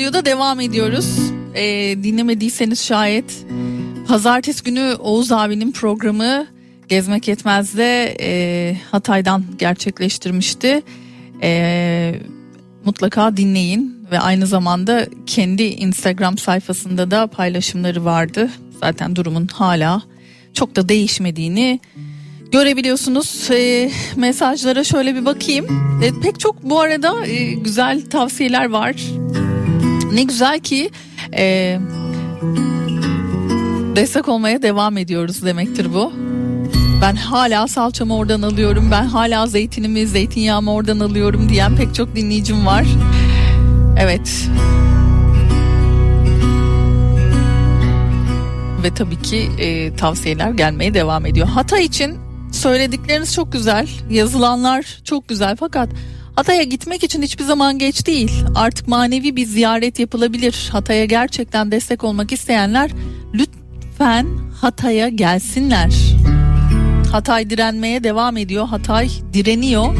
Radyo'da 0.00 0.24
devam 0.24 0.60
ediyoruz. 0.60 1.18
Ee, 1.54 1.96
dinlemediyseniz 2.02 2.84
şayet 2.84 3.46
pazartesi 4.08 4.64
günü 4.64 4.94
Oğuz 4.98 5.32
abinin 5.32 5.72
programı 5.72 6.46
Gezmek 6.88 7.28
Yetmez'de 7.28 8.16
e, 8.20 8.76
Hatay'dan 8.90 9.44
gerçekleştirmişti. 9.58 10.82
E, 11.42 12.14
mutlaka 12.84 13.36
dinleyin 13.36 14.06
ve 14.10 14.20
aynı 14.20 14.46
zamanda 14.46 15.06
kendi 15.26 15.62
Instagram 15.62 16.38
sayfasında 16.38 17.10
da 17.10 17.26
paylaşımları 17.26 18.04
vardı. 18.04 18.50
Zaten 18.80 19.16
durumun 19.16 19.46
hala 19.46 20.02
çok 20.54 20.76
da 20.76 20.88
değişmediğini 20.88 21.80
görebiliyorsunuz. 22.52 23.50
E, 23.50 23.90
mesajlara 24.16 24.84
şöyle 24.84 25.14
bir 25.14 25.24
bakayım. 25.24 25.66
E, 26.04 26.20
pek 26.22 26.40
çok 26.40 26.62
bu 26.62 26.80
arada 26.80 27.26
e, 27.26 27.52
güzel 27.52 28.10
tavsiyeler 28.10 28.70
var. 28.70 28.94
Ne 30.12 30.22
güzel 30.22 30.60
ki 30.60 30.90
e, 31.36 31.78
destek 33.96 34.28
olmaya 34.28 34.62
devam 34.62 34.98
ediyoruz 34.98 35.42
demektir 35.44 35.94
bu. 35.94 36.12
Ben 37.02 37.16
hala 37.16 37.68
salçamı 37.68 38.16
oradan 38.16 38.42
alıyorum. 38.42 38.88
Ben 38.90 39.04
hala 39.04 39.46
zeytinimi, 39.46 40.06
zeytinyağımı 40.06 40.72
oradan 40.72 41.00
alıyorum 41.00 41.48
diyen 41.48 41.76
pek 41.76 41.94
çok 41.94 42.16
dinleyicim 42.16 42.66
var. 42.66 42.86
Evet. 43.98 44.48
Ve 48.82 48.94
tabii 48.94 49.22
ki 49.22 49.50
e, 49.58 49.96
tavsiyeler 49.96 50.50
gelmeye 50.50 50.94
devam 50.94 51.26
ediyor. 51.26 51.48
Hatay 51.48 51.84
için 51.84 52.18
söyledikleriniz 52.52 53.34
çok 53.34 53.52
güzel. 53.52 53.88
Yazılanlar 54.10 55.00
çok 55.04 55.28
güzel 55.28 55.56
fakat 55.56 55.88
Hatay'a 56.40 56.62
gitmek 56.62 57.04
için 57.04 57.22
hiçbir 57.22 57.44
zaman 57.44 57.78
geç 57.78 58.06
değil. 58.06 58.44
Artık 58.54 58.88
manevi 58.88 59.36
bir 59.36 59.46
ziyaret 59.46 59.98
yapılabilir. 59.98 60.68
Hatay'a 60.72 61.04
gerçekten 61.04 61.70
destek 61.70 62.04
olmak 62.04 62.32
isteyenler 62.32 62.90
lütfen 63.34 64.26
Hatay'a 64.60 65.08
gelsinler. 65.08 65.94
Hatay 67.12 67.50
direnmeye 67.50 68.04
devam 68.04 68.36
ediyor. 68.36 68.66
Hatay 68.66 69.08
direniyor. 69.32 69.96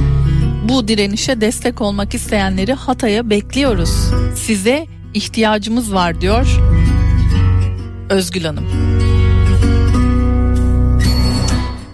Bu 0.69 0.89
direnişe 0.89 1.41
destek 1.41 1.81
olmak 1.81 2.15
isteyenleri 2.15 2.73
Hatay'a 2.73 3.31
bekliyoruz. 3.31 3.91
Size 4.37 4.87
ihtiyacımız 5.15 5.95
var 5.95 6.21
diyor 6.21 6.61
Özgül 8.11 8.45
Hanım. 8.45 8.67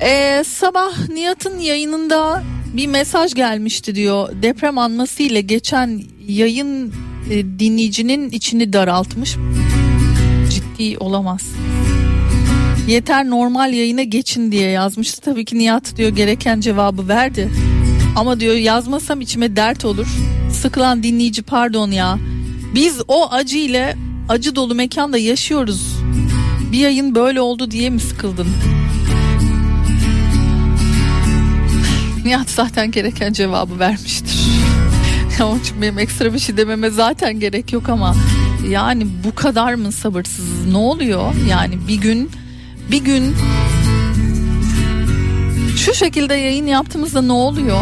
Ee, 0.01 0.45
sabah 0.47 1.09
Nihat'ın 1.09 1.59
yayınında 1.59 2.43
bir 2.77 2.87
mesaj 2.87 3.35
gelmişti 3.35 3.95
diyor. 3.95 4.29
Deprem 4.43 4.79
anması 4.79 5.23
ile 5.23 5.41
geçen 5.41 6.03
yayın 6.29 6.93
e, 7.31 7.45
dinleyicinin 7.59 8.31
içini 8.31 8.73
daraltmış. 8.73 9.37
Ciddi 10.51 10.99
olamaz. 10.99 11.43
Yeter 12.89 13.31
normal 13.31 13.73
yayına 13.73 14.03
geçin 14.03 14.53
diye 14.53 14.71
yazmıştı. 14.71 15.21
Tabii 15.21 15.45
ki 15.45 15.59
Nihat 15.59 15.97
diyor 15.97 16.11
gereken 16.11 16.61
cevabı 16.61 17.09
verdi. 17.09 17.51
Ama 18.17 18.41
diyor 18.41 18.55
yazmasam 18.55 19.21
içime 19.21 19.57
dert 19.57 19.85
olur. 19.85 20.07
Sıkılan 20.53 21.03
dinleyici 21.03 21.43
pardon 21.43 21.91
ya. 21.91 22.19
Biz 22.75 23.01
o 23.09 23.31
acı 23.31 23.59
ile 23.59 23.97
acı 24.29 24.57
dolu 24.57 24.75
mekanda 24.75 25.19
yaşıyoruz. 25.19 25.97
Bir 26.73 26.79
yayın 26.79 27.15
böyle 27.15 27.41
oldu 27.41 27.71
diye 27.71 27.91
mi 27.91 28.01
sıkıldın? 28.01 28.47
Nihat 32.27 32.51
zaten 32.51 32.91
gereken 32.91 33.33
cevabı 33.33 33.79
vermiştir. 33.79 34.39
Onun 35.43 35.61
için 35.61 35.83
benim 35.83 35.99
ekstra 35.99 36.35
bir 36.35 36.39
şey 36.39 36.57
dememe 36.57 36.91
zaten 36.91 37.41
gerek 37.41 37.73
yok 37.73 37.89
ama 37.89 38.17
yani 38.71 39.07
bu 39.25 39.35
kadar 39.35 39.75
mı 39.75 39.93
sabırsız? 39.93 40.67
Ne 40.67 40.77
oluyor? 40.77 41.33
Yani 41.51 41.79
bir 41.89 41.95
gün 41.95 42.31
bir 42.91 43.05
gün 43.05 43.35
şu 45.77 45.95
şekilde 45.95 46.35
yayın 46.35 46.67
yaptığımızda 46.67 47.23
ne 47.23 47.33
oluyor? 47.33 47.81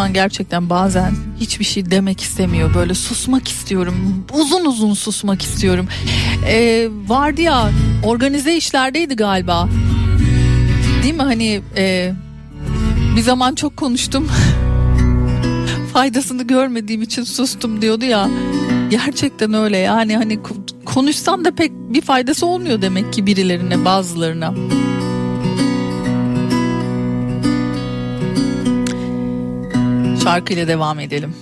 İnsan 0.00 0.14
gerçekten 0.14 0.70
bazen 0.70 1.14
hiçbir 1.40 1.64
şey 1.64 1.90
demek 1.90 2.20
istemiyor. 2.20 2.74
Böyle 2.74 2.94
susmak 2.94 3.48
istiyorum. 3.48 4.24
Uzun 4.32 4.64
uzun 4.64 4.94
susmak 4.94 5.42
istiyorum. 5.42 5.88
Ee, 6.46 6.88
vardı 7.06 7.40
ya 7.40 7.70
organize 8.04 8.56
işlerdeydi 8.56 9.16
galiba. 9.16 9.68
Değil 11.02 11.14
mi 11.14 11.22
hani 11.22 11.60
e, 11.76 12.12
bir 13.16 13.20
zaman 13.20 13.54
çok 13.54 13.76
konuştum. 13.76 14.28
Faydasını 15.92 16.42
görmediğim 16.42 17.02
için 17.02 17.24
sustum 17.24 17.82
diyordu 17.82 18.04
ya. 18.04 18.28
Gerçekten 18.90 19.54
öyle 19.54 19.78
yani 19.78 20.16
hani 20.16 20.38
konuşsan 20.84 21.44
da 21.44 21.50
pek 21.50 21.72
bir 21.72 22.00
faydası 22.00 22.46
olmuyor 22.46 22.82
demek 22.82 23.12
ki 23.12 23.26
birilerine 23.26 23.84
bazılarına. 23.84 24.54
Şarkıyla 30.30 30.68
devam 30.68 31.00
edelim. 31.00 31.34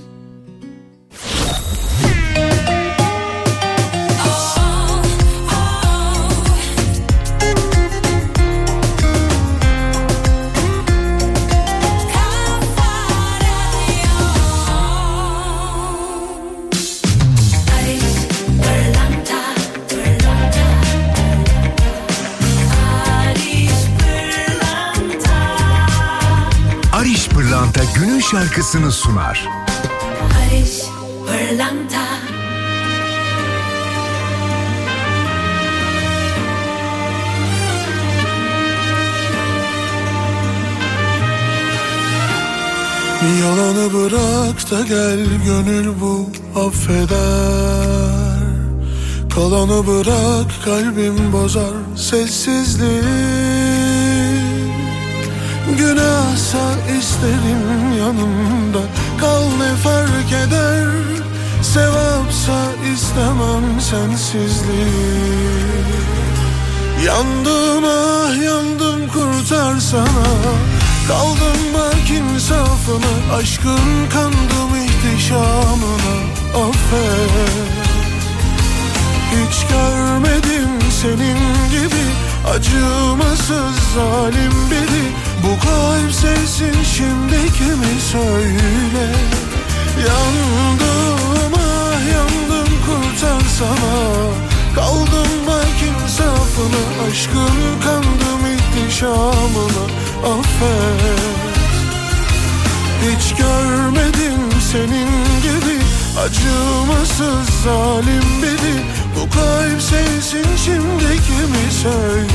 Pırlanta 27.78 28.00
günün 28.00 28.20
şarkısını 28.20 28.92
sunar. 28.92 29.48
Barış 30.22 30.82
Pırlanta 31.26 32.08
Yalanı 43.40 43.92
bırak 43.94 44.70
da 44.70 44.82
gel 44.82 45.26
gönül 45.46 46.00
bu 46.00 46.30
affeder 46.60 47.18
Kalanı 49.34 49.86
bırak 49.86 50.64
kalbim 50.64 51.32
bozar 51.32 51.74
sessizlik 51.96 53.47
Günahsa 55.76 56.74
isterim 56.98 57.92
yanımda. 57.98 58.82
Kal 59.20 59.42
ne 59.42 59.76
fark 59.76 60.32
eder? 60.46 60.88
Sevapsa 61.62 62.72
istemem 62.94 63.80
sensizlik 63.80 64.68
Yandım 67.06 67.84
ah 67.84 68.44
yandım 68.44 69.08
kurtarsana 69.08 70.28
Kaldım 71.08 71.60
bak 71.74 72.10
insafına. 72.10 73.36
Aşkın 73.36 74.08
kandım 74.12 74.84
ihtişamına. 74.84 76.14
Affet. 76.54 77.30
Hiç 79.30 79.66
görmedim 79.70 80.70
senin 81.02 81.38
gibi 81.70 82.04
Acımasız 82.54 83.76
zalim 83.94 84.52
biri. 84.70 85.04
Bu 85.42 85.60
kalp 85.64 86.12
sensin 86.12 86.82
şimdi 86.82 87.52
kimi 87.52 88.00
söyle? 88.12 89.06
Yandım 90.08 91.52
ah 91.54 92.12
yandım 92.12 92.68
kurtarsana 92.86 94.48
Kaldım 94.74 95.32
bak 95.46 95.78
insafına 95.88 97.08
Aşkın 97.10 97.80
kandım 97.84 98.42
ihtişamına. 98.54 99.84
Affet. 100.24 101.18
Hiç 103.02 103.34
görmedim 103.36 104.40
senin 104.72 105.10
gibi. 105.42 105.78
Acımasız 106.24 107.54
zalim 107.64 108.42
biri 108.42 108.97
Bu 109.18 109.30
kalp 109.30 109.82
sensin 109.82 110.56
şimdi 110.64 111.22
kimi 111.26 111.72
söyle 111.82 112.28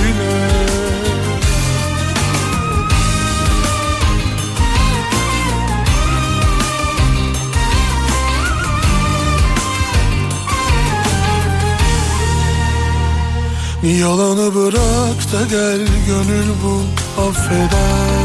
Yalanı 13.84 14.56
bırak 14.56 15.34
da 15.34 15.42
gel 15.50 15.88
gönül 16.08 16.50
bu 16.64 16.82
affeder. 17.22 18.24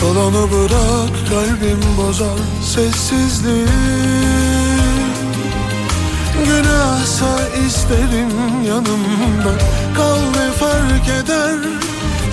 Kalanı 0.00 0.50
bırak 0.52 1.28
kalbim 1.30 1.80
bozar 1.98 2.38
sessizliği 2.62 4.45
Günahsa 6.46 7.48
isterim 7.66 8.64
yanımda. 8.66 9.52
Kal 9.96 10.18
ne 10.18 10.52
fark 10.52 11.08
eder 11.08 11.58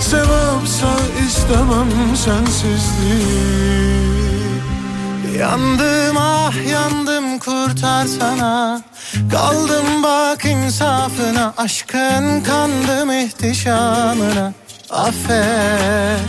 Sevapsa 0.00 0.88
istemem 1.26 2.16
sensizliği. 2.16 3.74
Yandım 5.38 6.16
ah 6.18 6.54
yandım 6.70 7.38
kurtarsana 7.38 8.80
Kaldım 9.32 10.02
bak 10.02 10.44
insafına 10.44 11.54
Aşkın 11.56 12.40
kandım 12.40 13.10
ihtişamına. 13.10 14.52
Affet, 14.90 16.20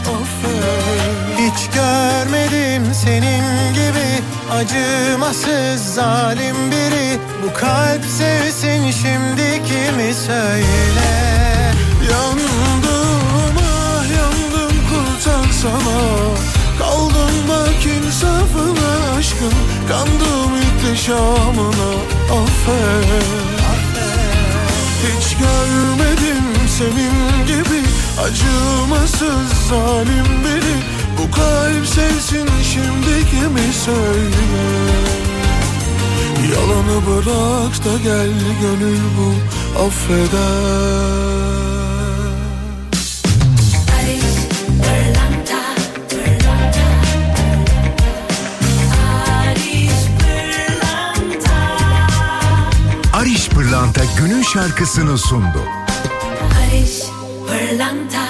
Hiç 1.38 1.70
görmedim 1.76 2.94
senin 3.03 3.74
gibi 3.74 4.24
Acımasız 4.52 5.94
zalim 5.94 6.56
biri. 6.72 7.20
Bu 7.44 7.54
kalp 7.54 8.06
sevsin 8.06 8.92
şimdi 8.92 9.64
kimi 9.66 10.14
söyle? 10.14 11.12
Yandım 12.12 13.58
ah 13.60 14.04
yandım 14.18 14.78
kurtarsana 14.90 16.00
Kaldım 16.80 17.36
bak 17.50 17.86
insafına 17.86 19.18
aşkın? 19.18 19.54
Kandım 19.90 20.52
ihtişamına 20.62 21.92
affet. 22.32 23.26
Hiç 25.04 25.38
görmedim 25.38 26.44
senin 26.78 27.46
gibi. 27.48 27.82
Acımasız 28.22 29.68
zalim 29.70 30.44
biri 30.44 30.95
Bu 31.26 31.31
kalp 31.31 31.88
sevsin 31.88 32.49
şimdi 32.64 33.30
kimi 33.30 33.73
söyle 33.73 34.35
Yalanı 36.53 37.06
bırak 37.07 37.85
da 37.85 37.97
gel 38.03 38.30
gönül 38.61 38.99
bu 39.18 39.34
affeder 39.85 41.26
Pırlanta, 53.56 54.02
günün 54.18 54.41
şarkısını 54.41 55.18
sundu. 55.18 55.64
Ariş 56.60 57.02
pırlanta 57.47 58.24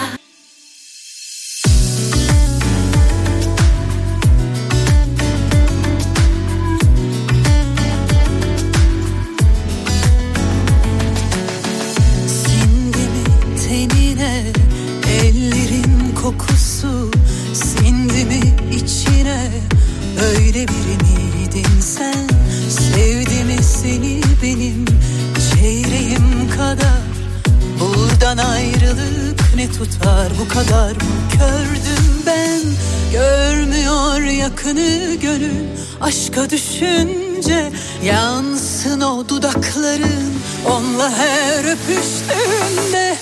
düşünce 36.49 37.71
Yansın 38.03 39.01
o 39.01 39.29
dudakların 39.29 40.33
onunla 40.65 41.11
her 41.11 41.63
öpüştüğünde 41.63 43.15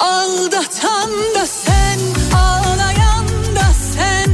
Aldatan 0.00 1.10
da 1.34 1.46
sen 1.46 1.98
ağlayan 2.36 3.26
da 3.56 3.72
sen. 3.94 4.30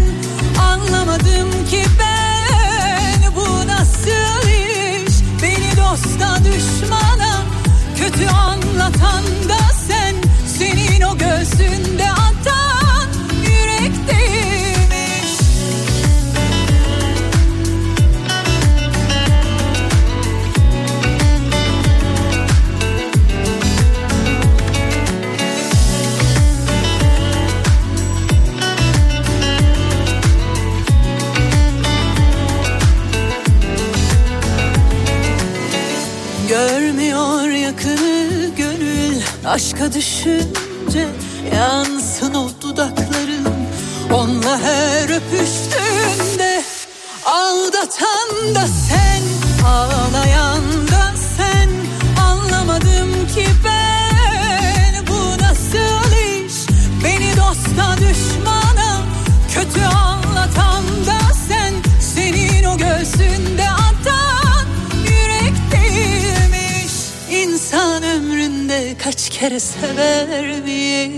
Anlamadım 0.63 1.67
ki 1.71 1.83
ben 2.01 3.35
bu 3.37 3.67
nasıl 3.67 4.49
iş? 4.49 5.15
Beni 5.43 5.77
dosta 5.77 6.39
düşmana 6.45 7.45
kötü 7.97 8.29
anlatan 8.29 8.56
aşka 39.77 39.93
düşünce 39.93 41.09
Yansın 41.55 42.35
o 42.35 42.49
dudakların. 42.63 43.47
Onunla 44.13 44.61
her 44.61 45.05
öpüştüğünde 45.05 46.63
Aldatan 47.25 48.55
da 48.55 48.67
sen. 48.67 49.23
Ağlayan 49.67 50.06
kere 69.41 69.61
severmiş 69.61 71.17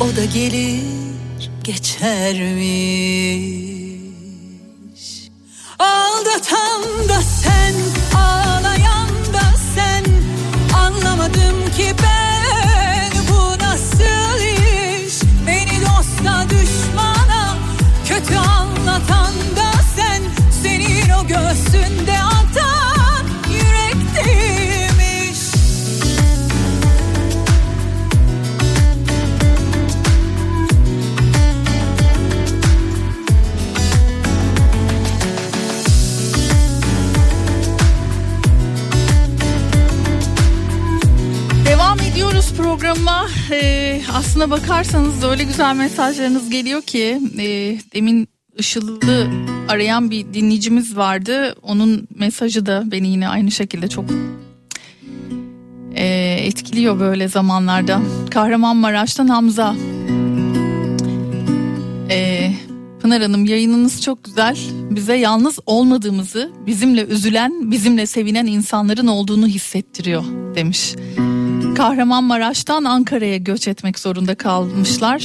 O 0.00 0.16
da 0.16 0.24
gelir 0.24 0.80
geçermiş. 1.64 2.52
Aldatan 5.78 6.82
da 7.08 7.22
sen 7.22 7.74
ağlayan 8.18 9.08
da 9.34 9.56
sen 9.74 10.04
Anlamadım 10.76 11.70
ki 11.76 11.94
ben 12.02 12.11
programa. 42.92 43.28
Ee, 43.50 44.00
aslına 44.14 44.50
bakarsanız 44.50 45.24
öyle 45.24 45.44
güzel 45.44 45.76
mesajlarınız 45.76 46.50
geliyor 46.50 46.82
ki 46.82 47.20
e, 47.38 47.78
demin 47.94 48.28
Işıl'ı 48.58 49.28
arayan 49.68 50.10
bir 50.10 50.34
dinleyicimiz 50.34 50.96
vardı. 50.96 51.54
Onun 51.62 52.08
mesajı 52.14 52.66
da 52.66 52.82
beni 52.86 53.08
yine 53.08 53.28
aynı 53.28 53.50
şekilde 53.50 53.88
çok 53.88 54.04
e, 55.94 56.06
etkiliyor 56.40 57.00
böyle 57.00 57.28
zamanlarda. 57.28 58.00
Kahramanmaraş'tan 58.30 59.28
Hamza. 59.28 59.74
E, 62.10 62.50
Pınar 63.02 63.22
Hanım 63.22 63.44
yayınınız 63.44 64.02
çok 64.02 64.24
güzel. 64.24 64.58
Bize 64.90 65.14
yalnız 65.14 65.58
olmadığımızı, 65.66 66.52
bizimle 66.66 67.04
üzülen, 67.04 67.70
bizimle 67.70 68.06
sevinen 68.06 68.46
insanların 68.46 69.06
olduğunu 69.06 69.46
hissettiriyor 69.46 70.24
demiş. 70.54 70.94
Ee, 71.72 71.74
Kahramanmaraş'tan 71.74 72.84
Ankara'ya 72.84 73.36
göç 73.36 73.68
etmek 73.68 73.98
zorunda 73.98 74.34
kalmışlar. 74.34 75.24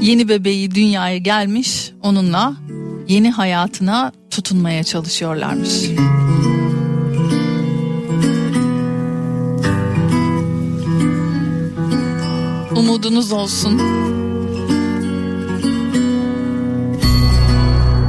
Yeni 0.00 0.28
bebeği 0.28 0.74
dünyaya 0.74 1.18
gelmiş, 1.18 1.90
onunla 2.02 2.56
yeni 3.08 3.30
hayatına 3.30 4.12
tutunmaya 4.30 4.84
çalışıyorlarmış. 4.84 5.70
Umudunuz 12.76 13.32
olsun. 13.32 13.80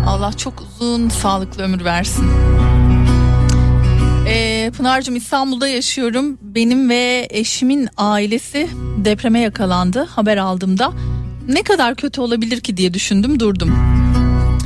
Allah 0.08 0.34
çok 0.38 0.54
uzun 0.62 1.10
sağlıklı 1.10 1.64
ömür 1.64 1.86
versin. 1.86 2.26
Ee, 4.28 4.72
Pınar'cığım 4.78 5.16
İstanbul'da 5.16 5.68
yaşıyorum. 5.68 6.38
Benim 6.42 6.90
ve 6.90 7.28
eşimin 7.30 7.90
ailesi 7.98 8.68
depreme 8.98 9.40
yakalandı 9.40 10.04
haber 10.04 10.38
aldığımda. 10.38 10.94
Ne 11.48 11.64
kadar 11.64 11.96
kötü 11.96 12.22
olabilir 12.22 12.62
ki 12.62 12.78
diye 12.78 12.94
düşündüm 12.94 13.40
durdum. 13.40 13.76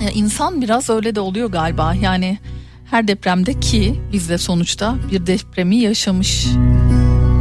Ya 0.03 0.09
insan 0.09 0.61
biraz 0.61 0.89
öyle 0.89 1.15
de 1.15 1.19
oluyor 1.19 1.51
galiba. 1.51 1.93
Yani 2.01 2.37
her 2.85 3.07
depremde 3.07 3.59
ki 3.59 4.01
biz 4.13 4.29
de 4.29 4.37
sonuçta 4.37 4.95
bir 5.11 5.27
depremi 5.27 5.75
yaşamış 5.75 6.47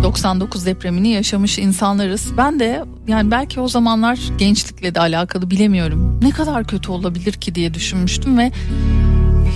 99 0.03 0.67
depremini 0.67 1.09
yaşamış 1.09 1.59
insanlarız. 1.59 2.37
Ben 2.37 2.61
de 2.61 2.85
yani 3.09 3.31
belki 3.31 3.61
o 3.61 3.69
zamanlar 3.69 4.19
gençlikle 4.39 4.95
de 4.95 5.01
alakalı 5.01 5.51
bilemiyorum. 5.51 6.21
Ne 6.23 6.31
kadar 6.31 6.65
kötü 6.65 6.91
olabilir 6.91 7.33
ki 7.33 7.55
diye 7.55 7.75
düşünmüştüm 7.75 8.39
ve 8.39 8.53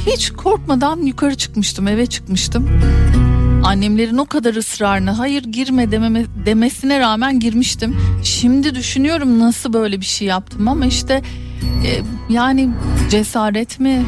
hiç 0.06 0.30
korkmadan 0.30 1.02
yukarı 1.02 1.34
çıkmıştım, 1.34 1.88
eve 1.88 2.06
çıkmıştım. 2.06 2.68
Annemlerin 3.64 4.18
o 4.18 4.26
kadar 4.26 4.54
ısrarına 4.54 5.18
hayır 5.18 5.42
girme 5.42 5.90
dememe, 5.90 6.24
demesine 6.46 7.00
rağmen 7.00 7.40
girmiştim. 7.40 7.96
Şimdi 8.24 8.74
düşünüyorum 8.74 9.38
nasıl 9.38 9.72
böyle 9.72 10.00
bir 10.00 10.06
şey 10.06 10.28
yaptım 10.28 10.68
ama 10.68 10.86
işte 10.86 11.22
e, 11.86 11.90
yani 12.32 12.70
cesaret 13.10 13.80
mi, 13.80 14.02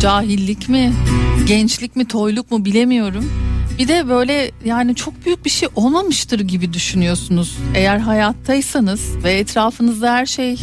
cahillik 0.00 0.68
mi, 0.68 0.92
gençlik 1.46 1.96
mi, 1.96 2.08
toyluk 2.08 2.50
mu 2.50 2.64
bilemiyorum. 2.64 3.30
Bir 3.78 3.88
de 3.88 4.08
böyle 4.08 4.50
yani 4.64 4.94
çok 4.94 5.26
büyük 5.26 5.44
bir 5.44 5.50
şey 5.50 5.68
olmamıştır 5.76 6.40
gibi 6.40 6.72
düşünüyorsunuz. 6.72 7.58
Eğer 7.74 7.98
hayattaysanız 7.98 9.24
ve 9.24 9.32
etrafınızda 9.32 10.12
her 10.12 10.26
şey 10.26 10.60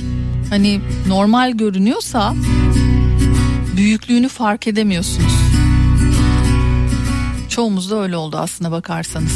hani 0.50 0.80
normal 1.08 1.52
görünüyorsa 1.52 2.34
büyüklüğünü 3.80 4.28
fark 4.28 4.68
edemiyorsunuz. 4.68 5.34
Çoğumuzda 7.50 8.02
öyle 8.02 8.18
oldu 8.18 8.38
aslına 8.38 8.72
bakarsanız. 8.72 9.32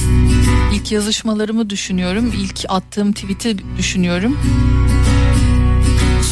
İlk 0.73 0.91
yazışmalarımı 0.91 1.69
düşünüyorum, 1.69 2.33
ilk 2.37 2.65
attığım 2.69 3.13
tweet'i 3.13 3.57
düşünüyorum. 3.77 4.37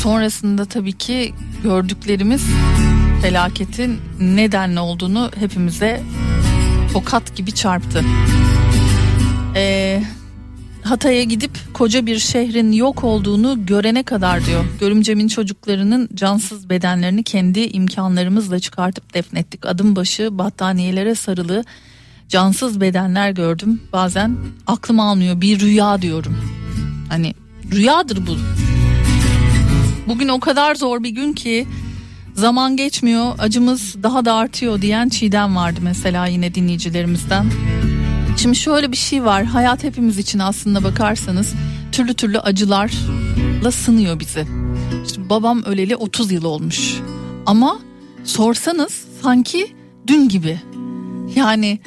Sonrasında 0.01 0.65
tabii 0.65 0.93
ki 0.93 1.33
gördüklerimiz 1.63 2.43
felaketin 3.21 3.99
nedenle 4.19 4.79
olduğunu 4.79 5.31
hepimize 5.35 6.03
tokat 6.93 7.35
gibi 7.35 7.51
çarptı. 7.51 8.05
Ee, 9.55 10.03
Hatay'a 10.83 11.23
gidip 11.23 11.51
koca 11.73 12.05
bir 12.05 12.19
şehrin 12.19 12.71
yok 12.71 13.03
olduğunu 13.03 13.65
görene 13.65 14.03
kadar 14.03 14.45
diyor. 14.45 14.65
Görümcemin 14.79 15.27
çocuklarının 15.27 16.09
cansız 16.13 16.69
bedenlerini 16.69 17.23
kendi 17.23 17.59
imkanlarımızla 17.59 18.59
çıkartıp 18.59 19.13
defnettik. 19.13 19.65
Adım 19.65 19.95
başı 19.95 20.37
battaniyelere 20.37 21.15
sarılı 21.15 21.63
cansız 22.29 22.81
bedenler 22.81 23.31
gördüm. 23.31 23.81
Bazen 23.93 24.37
aklım 24.67 24.99
almıyor 24.99 25.41
bir 25.41 25.59
rüya 25.59 26.01
diyorum. 26.01 26.37
Hani 27.09 27.33
rüyadır 27.71 28.27
bu. 28.27 28.37
Bugün 30.07 30.27
o 30.27 30.39
kadar 30.39 30.75
zor 30.75 31.03
bir 31.03 31.09
gün 31.09 31.33
ki 31.33 31.67
zaman 32.35 32.77
geçmiyor 32.77 33.33
acımız 33.39 34.03
daha 34.03 34.25
da 34.25 34.33
artıyor 34.33 34.81
diyen 34.81 35.09
Çiğdem 35.09 35.55
vardı 35.55 35.79
mesela 35.83 36.25
yine 36.25 36.55
dinleyicilerimizden. 36.55 37.45
Şimdi 38.41 38.55
şöyle 38.55 38.91
bir 38.91 38.97
şey 38.97 39.23
var 39.23 39.43
hayat 39.45 39.83
hepimiz 39.83 40.17
için 40.17 40.39
aslında 40.39 40.83
bakarsanız 40.83 41.53
türlü 41.91 42.13
türlü 42.13 42.39
acılarla 42.39 43.71
sınıyor 43.71 44.19
bizi. 44.19 44.47
İşte 45.05 45.29
babam 45.29 45.63
öleli 45.63 45.95
30 45.95 46.31
yıl 46.31 46.43
olmuş 46.43 46.99
ama 47.45 47.79
sorsanız 48.23 49.05
sanki 49.21 49.75
dün 50.07 50.29
gibi. 50.29 50.59
Yani 51.35 51.79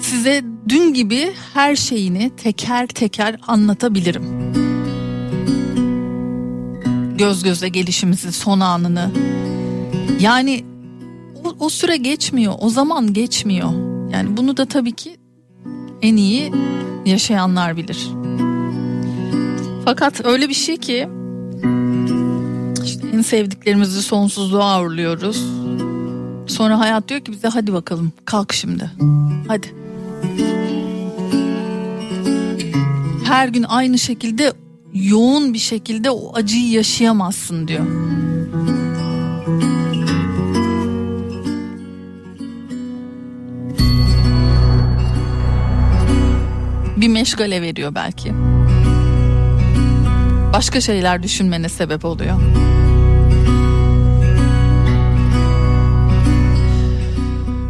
size 0.00 0.44
dün 0.68 0.94
gibi 0.94 1.32
her 1.54 1.76
şeyini 1.76 2.30
teker 2.36 2.86
teker 2.86 3.36
anlatabilirim. 3.46 4.52
Göz 7.18 7.42
göze 7.42 7.68
gelişimizi 7.68 8.32
son 8.32 8.60
anını 8.60 9.10
yani 10.20 10.64
o, 11.44 11.54
o 11.60 11.68
süre 11.68 11.96
geçmiyor 11.96 12.54
o 12.60 12.68
zaman 12.68 13.12
geçmiyor. 13.12 13.70
Yani 14.12 14.36
bunu 14.36 14.56
da 14.56 14.66
tabii 14.66 14.92
ki 14.92 15.23
en 16.04 16.16
iyi 16.16 16.52
yaşayanlar 17.06 17.76
bilir. 17.76 18.08
Fakat 19.84 20.26
öyle 20.26 20.48
bir 20.48 20.54
şey 20.54 20.76
ki 20.76 21.08
işte 22.84 23.08
en 23.14 23.22
sevdiklerimizi 23.22 24.02
sonsuzluğa 24.02 24.82
uğurluyoruz. 24.82 25.44
Sonra 26.46 26.78
hayat 26.78 27.08
diyor 27.08 27.20
ki 27.20 27.32
bize 27.32 27.48
hadi 27.48 27.72
bakalım 27.72 28.12
kalk 28.24 28.52
şimdi. 28.52 28.90
Hadi. 29.48 29.66
Her 33.24 33.48
gün 33.48 33.62
aynı 33.62 33.98
şekilde 33.98 34.52
yoğun 34.94 35.54
bir 35.54 35.58
şekilde 35.58 36.10
o 36.10 36.34
acıyı 36.34 36.70
yaşayamazsın 36.70 37.68
diyor. 37.68 37.86
Bir 47.04 47.08
meşgale 47.08 47.62
veriyor 47.62 47.94
belki. 47.94 48.32
Başka 50.52 50.80
şeyler 50.80 51.22
düşünmene 51.22 51.68
sebep 51.68 52.04
oluyor. 52.04 52.36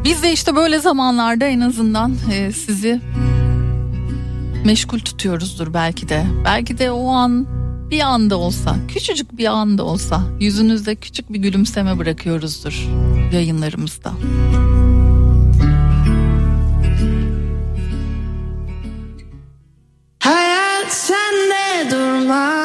Biz 0.05 0.23
de 0.23 0.33
işte 0.33 0.57
böyle 0.57 0.79
zamanlarda 0.79 1.45
en 1.45 1.61
azından 1.61 2.17
e, 2.33 2.53
sizi 2.53 3.01
meşgul 4.65 4.99
tutuyoruzdur 4.99 5.75
belki 5.75 6.09
de. 6.09 6.25
Belki 6.45 6.79
de 6.79 6.91
o 6.91 7.09
an 7.09 7.47
bir 7.91 8.01
anda 8.01 8.37
olsa, 8.37 8.77
küçücük 8.89 9.39
bir 9.39 9.47
anda 9.47 9.85
olsa 9.85 10.23
yüzünüzde 10.41 10.95
küçük 10.95 11.33
bir 11.33 11.39
gülümseme 11.39 11.99
bırakıyoruzdur 11.99 12.89
yayınlarımızda. 13.33 14.13
my 22.25 22.64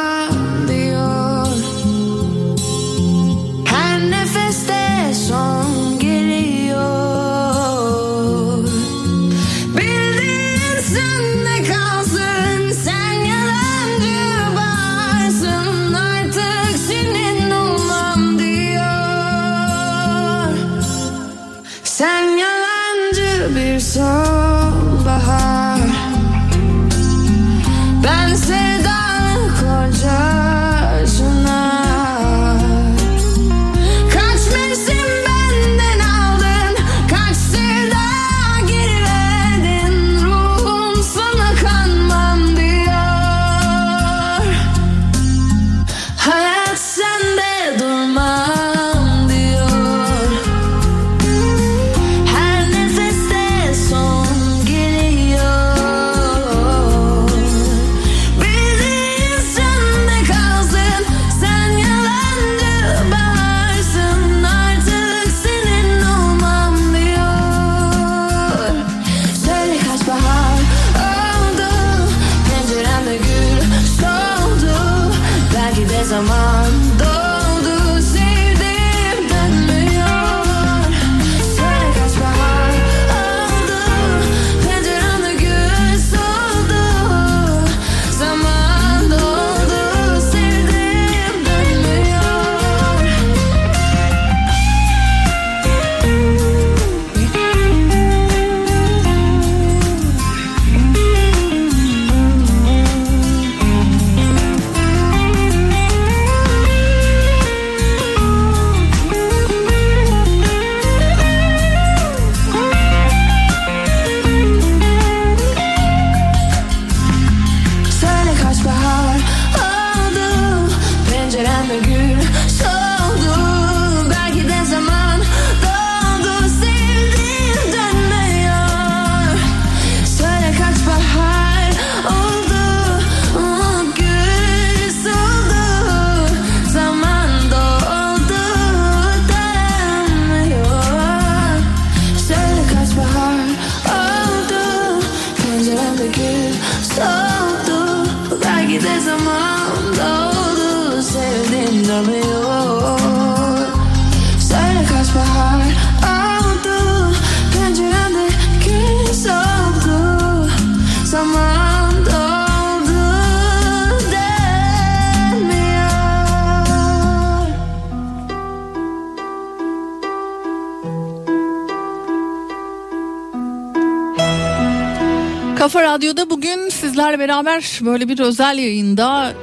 beraber 177.19 177.79
böyle 177.81 178.09
bir 178.09 178.19
özel 178.19 178.57
yayında 178.57 179.33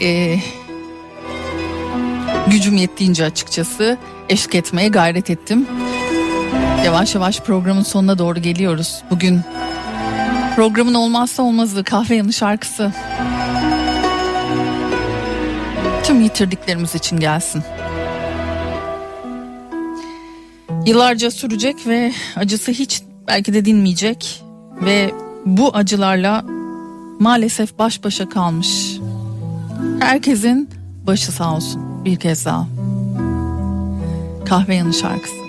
eee, 0.00 0.40
gücüm 2.46 2.76
yettiğince 2.76 3.24
açıkçası 3.24 3.98
eşlik 4.28 4.54
etmeye 4.54 4.88
gayret 4.88 5.30
ettim. 5.30 5.66
Yavaş 6.84 7.14
yavaş 7.14 7.40
programın 7.40 7.82
sonuna 7.82 8.18
doğru 8.18 8.42
geliyoruz. 8.42 9.02
Bugün 9.10 9.40
programın 10.56 10.94
olmazsa 10.94 11.42
olmazı 11.42 11.84
kahve 11.84 12.16
yanı 12.16 12.32
şarkısı. 12.32 12.92
Tüm 16.04 16.20
yitirdiklerimiz 16.20 16.94
için 16.94 17.20
gelsin. 17.20 17.62
Yıllarca 20.86 21.30
sürecek 21.30 21.86
ve 21.86 22.12
acısı 22.36 22.70
hiç 22.70 23.02
belki 23.28 23.54
de 23.54 23.64
dinmeyecek 23.64 24.42
ve 24.82 25.10
bu 25.46 25.76
acılarla 25.76 26.44
maalesef 27.18 27.78
baş 27.78 28.04
başa 28.04 28.28
kalmış. 28.28 28.98
Herkesin 30.00 30.70
başı 31.06 31.32
sağ 31.32 31.54
olsun 31.54 32.04
bir 32.04 32.16
kez 32.16 32.46
daha. 32.46 32.66
Kahve 34.44 34.74
yanı 34.74 34.94
şarkısı. 34.94 35.39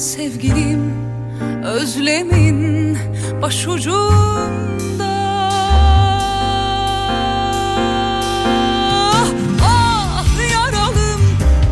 Sevgilim 0.00 0.92
özlemin 1.64 2.98
başucunda. 3.42 4.00
Ah 9.62 10.26
yaralım 10.52 11.20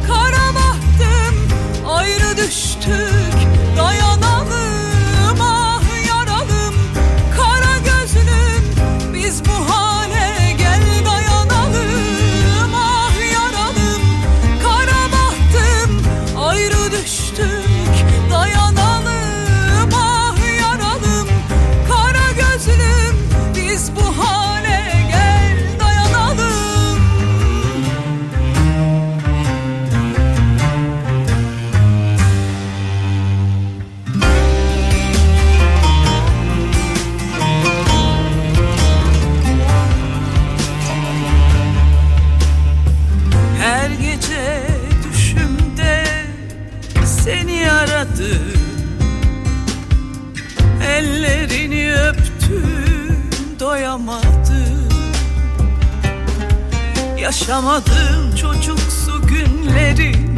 kara 0.06 0.54
bahtım 0.54 1.34
ayrı 1.86 2.36
düştük 2.36 3.17
Yaşamadım 57.48 58.34
çocuksu 58.36 59.22
günlerin 59.26 60.36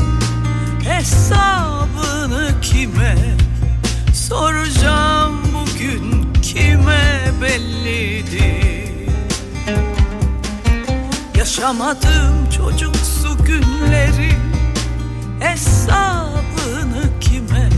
hesabını 0.84 2.60
kime 2.62 3.16
Soracağım 4.14 5.40
bugün 5.54 6.32
kime 6.42 7.22
bellidir? 7.42 9.10
Yaşamadım 11.38 12.50
çocuksu 12.56 13.44
günleri. 13.44 14.32
Hesabını 15.40 17.20
kime 17.20 17.68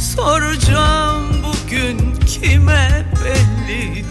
soracağım 0.00 1.26
bugün 1.44 2.14
kime 2.26 3.06
belli 3.24 4.01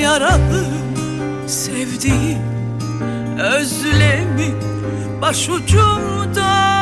Yaralı 0.00 0.64
sevdiğim 1.46 2.38
özlemi 3.38 4.54
başucumda 5.22 6.79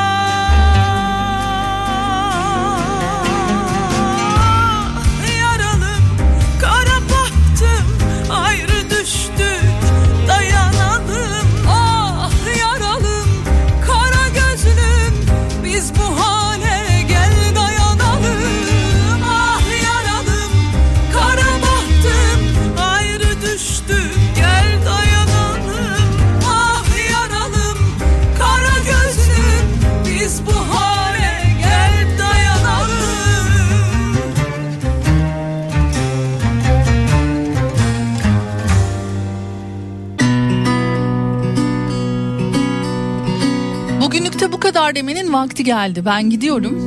kadar 44.78 44.94
demenin 44.94 45.32
vakti 45.32 45.64
geldi. 45.64 46.04
Ben 46.04 46.30
gidiyorum. 46.30 46.78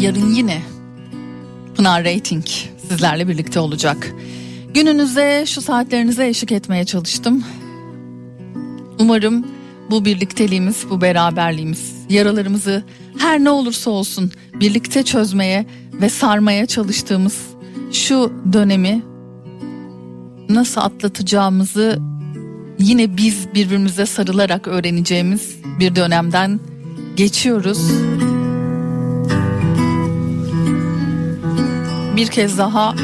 Yarın 0.00 0.34
yine 0.34 0.62
Pınar 1.76 2.04
Rating 2.04 2.46
sizlerle 2.88 3.28
birlikte 3.28 3.60
olacak. 3.60 4.12
Gününüze 4.74 5.44
şu 5.46 5.62
saatlerinize 5.62 6.28
eşlik 6.28 6.52
etmeye 6.52 6.84
çalıştım. 6.84 7.44
Umarım 8.98 9.46
bu 9.90 10.04
birlikteliğimiz, 10.04 10.90
bu 10.90 11.00
beraberliğimiz 11.00 11.94
yaralarımızı 12.08 12.84
her 13.18 13.44
ne 13.44 13.50
olursa 13.50 13.90
olsun 13.90 14.32
birlikte 14.54 15.02
çözmeye 15.02 15.66
ve 15.92 16.08
sarmaya 16.08 16.66
çalıştığımız 16.66 17.40
şu 17.92 18.32
dönemi 18.52 19.02
nasıl 20.48 20.80
atlatacağımızı 20.80 21.98
yine 22.78 23.16
biz 23.16 23.54
birbirimize 23.54 24.06
sarılarak 24.06 24.68
öğreneceğimiz 24.68 25.56
bir 25.80 25.96
dönemden 25.96 26.60
geçiyoruz. 27.16 27.90
Bir 32.16 32.26
kez 32.26 32.58
daha 32.58 32.94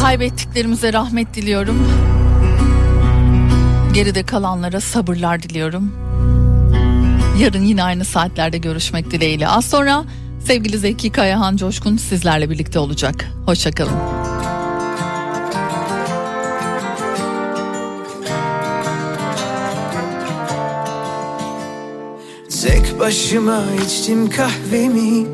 kaybettiklerimize 0.00 0.92
rahmet 0.92 1.34
diliyorum. 1.34 1.88
Geride 3.94 4.22
kalanlara 4.22 4.80
sabırlar 4.80 5.42
diliyorum. 5.42 5.92
Yarın 7.38 7.62
yine 7.62 7.82
aynı 7.82 8.04
saatlerde 8.04 8.58
görüşmek 8.58 9.10
dileğiyle. 9.10 9.48
Az 9.48 9.64
sonra 9.64 10.04
sevgili 10.44 10.78
Zeki 10.78 11.12
Kayahan 11.12 11.56
Coşkun 11.56 11.96
sizlerle 11.96 12.50
birlikte 12.50 12.78
olacak. 12.78 13.30
Hoşçakalın. 13.46 14.13
Başıma 23.04 23.64
içtim 23.86 24.30
kahvemi. 24.30 25.26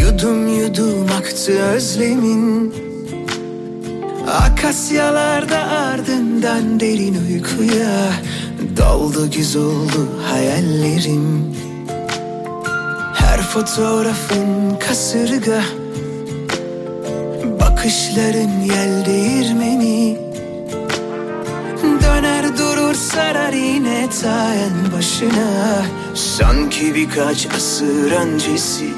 Yudum 0.00 0.48
yudum 0.48 1.06
aktı 1.18 1.52
özlemin. 1.52 2.74
Akasyalarda 4.26 5.58
ardından 5.58 6.80
derin 6.80 7.16
uykuya 7.28 8.12
Daldı 8.76 9.30
güz 9.30 9.56
oldu 9.56 10.08
hayallerim. 10.32 11.54
Her 13.14 13.42
fotoğrafın 13.42 14.78
kasırga 14.88 15.62
Bakışların 17.60 18.60
yel 18.60 19.06
değirmeni 19.06 20.23
durur 22.58 22.94
sarar 22.94 23.52
yine 23.52 24.10
ta 24.22 24.54
başına. 24.96 25.82
Sanki 26.14 26.94
birkaç 26.94 27.46
asır 27.46 28.12
öncesi. 28.12 28.88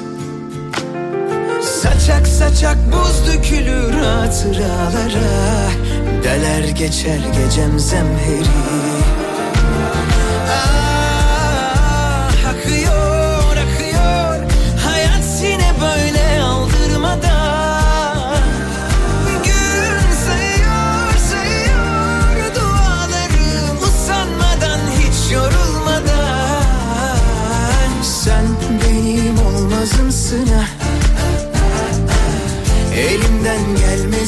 Saçak 1.61 2.27
saçak 2.27 2.77
buz 2.91 3.27
dökülür 3.27 3.93
hatıralara. 3.93 5.69
Deler 6.23 6.67
geçer 6.67 7.19
gecem 7.37 7.79
zemheri 7.79 9.26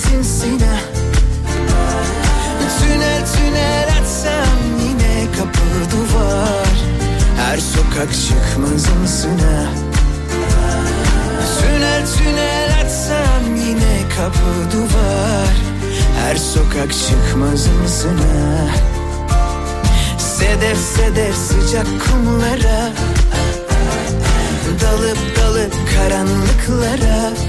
ha 0.07 0.80
Tünel 2.80 3.26
tünel 3.35 3.88
açsam 4.01 4.59
yine 4.81 5.26
kapı 5.38 5.91
duvar. 5.91 6.76
Her 7.38 7.57
sokak 7.57 8.13
çıkmazımsın 8.13 9.39
ha 9.39 9.65
Tünel 11.59 12.05
tünel 12.17 12.69
açsam 12.81 13.55
yine 13.55 14.09
kapı 14.17 14.77
duvar. 14.77 15.55
Her 16.19 16.35
sokak 16.35 16.93
çıkmazımsın 16.93 18.17
ha 18.17 18.67
Sedef 20.17 20.77
sedef 20.77 21.35
sıcak 21.35 21.85
kumlara. 21.85 22.91
Dalıp 24.81 25.17
dalıp 25.38 25.73
karanlıklara 25.95 27.48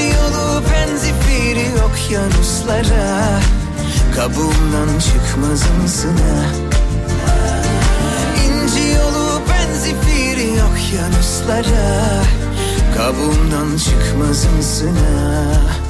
yolu 0.00 0.62
benzifiri 0.72 1.68
okyanuslara 1.82 3.40
Kabuğumdan 4.16 4.98
çıkmazımsın 4.98 6.16
ha 6.16 6.44
İnci 8.44 8.88
yolu 8.88 9.40
benzifiri 9.50 10.50
okyanuslara 10.50 12.22
Kabuğumdan 12.96 13.76
çıkmazımsın 13.76 14.96
ha 14.96 15.83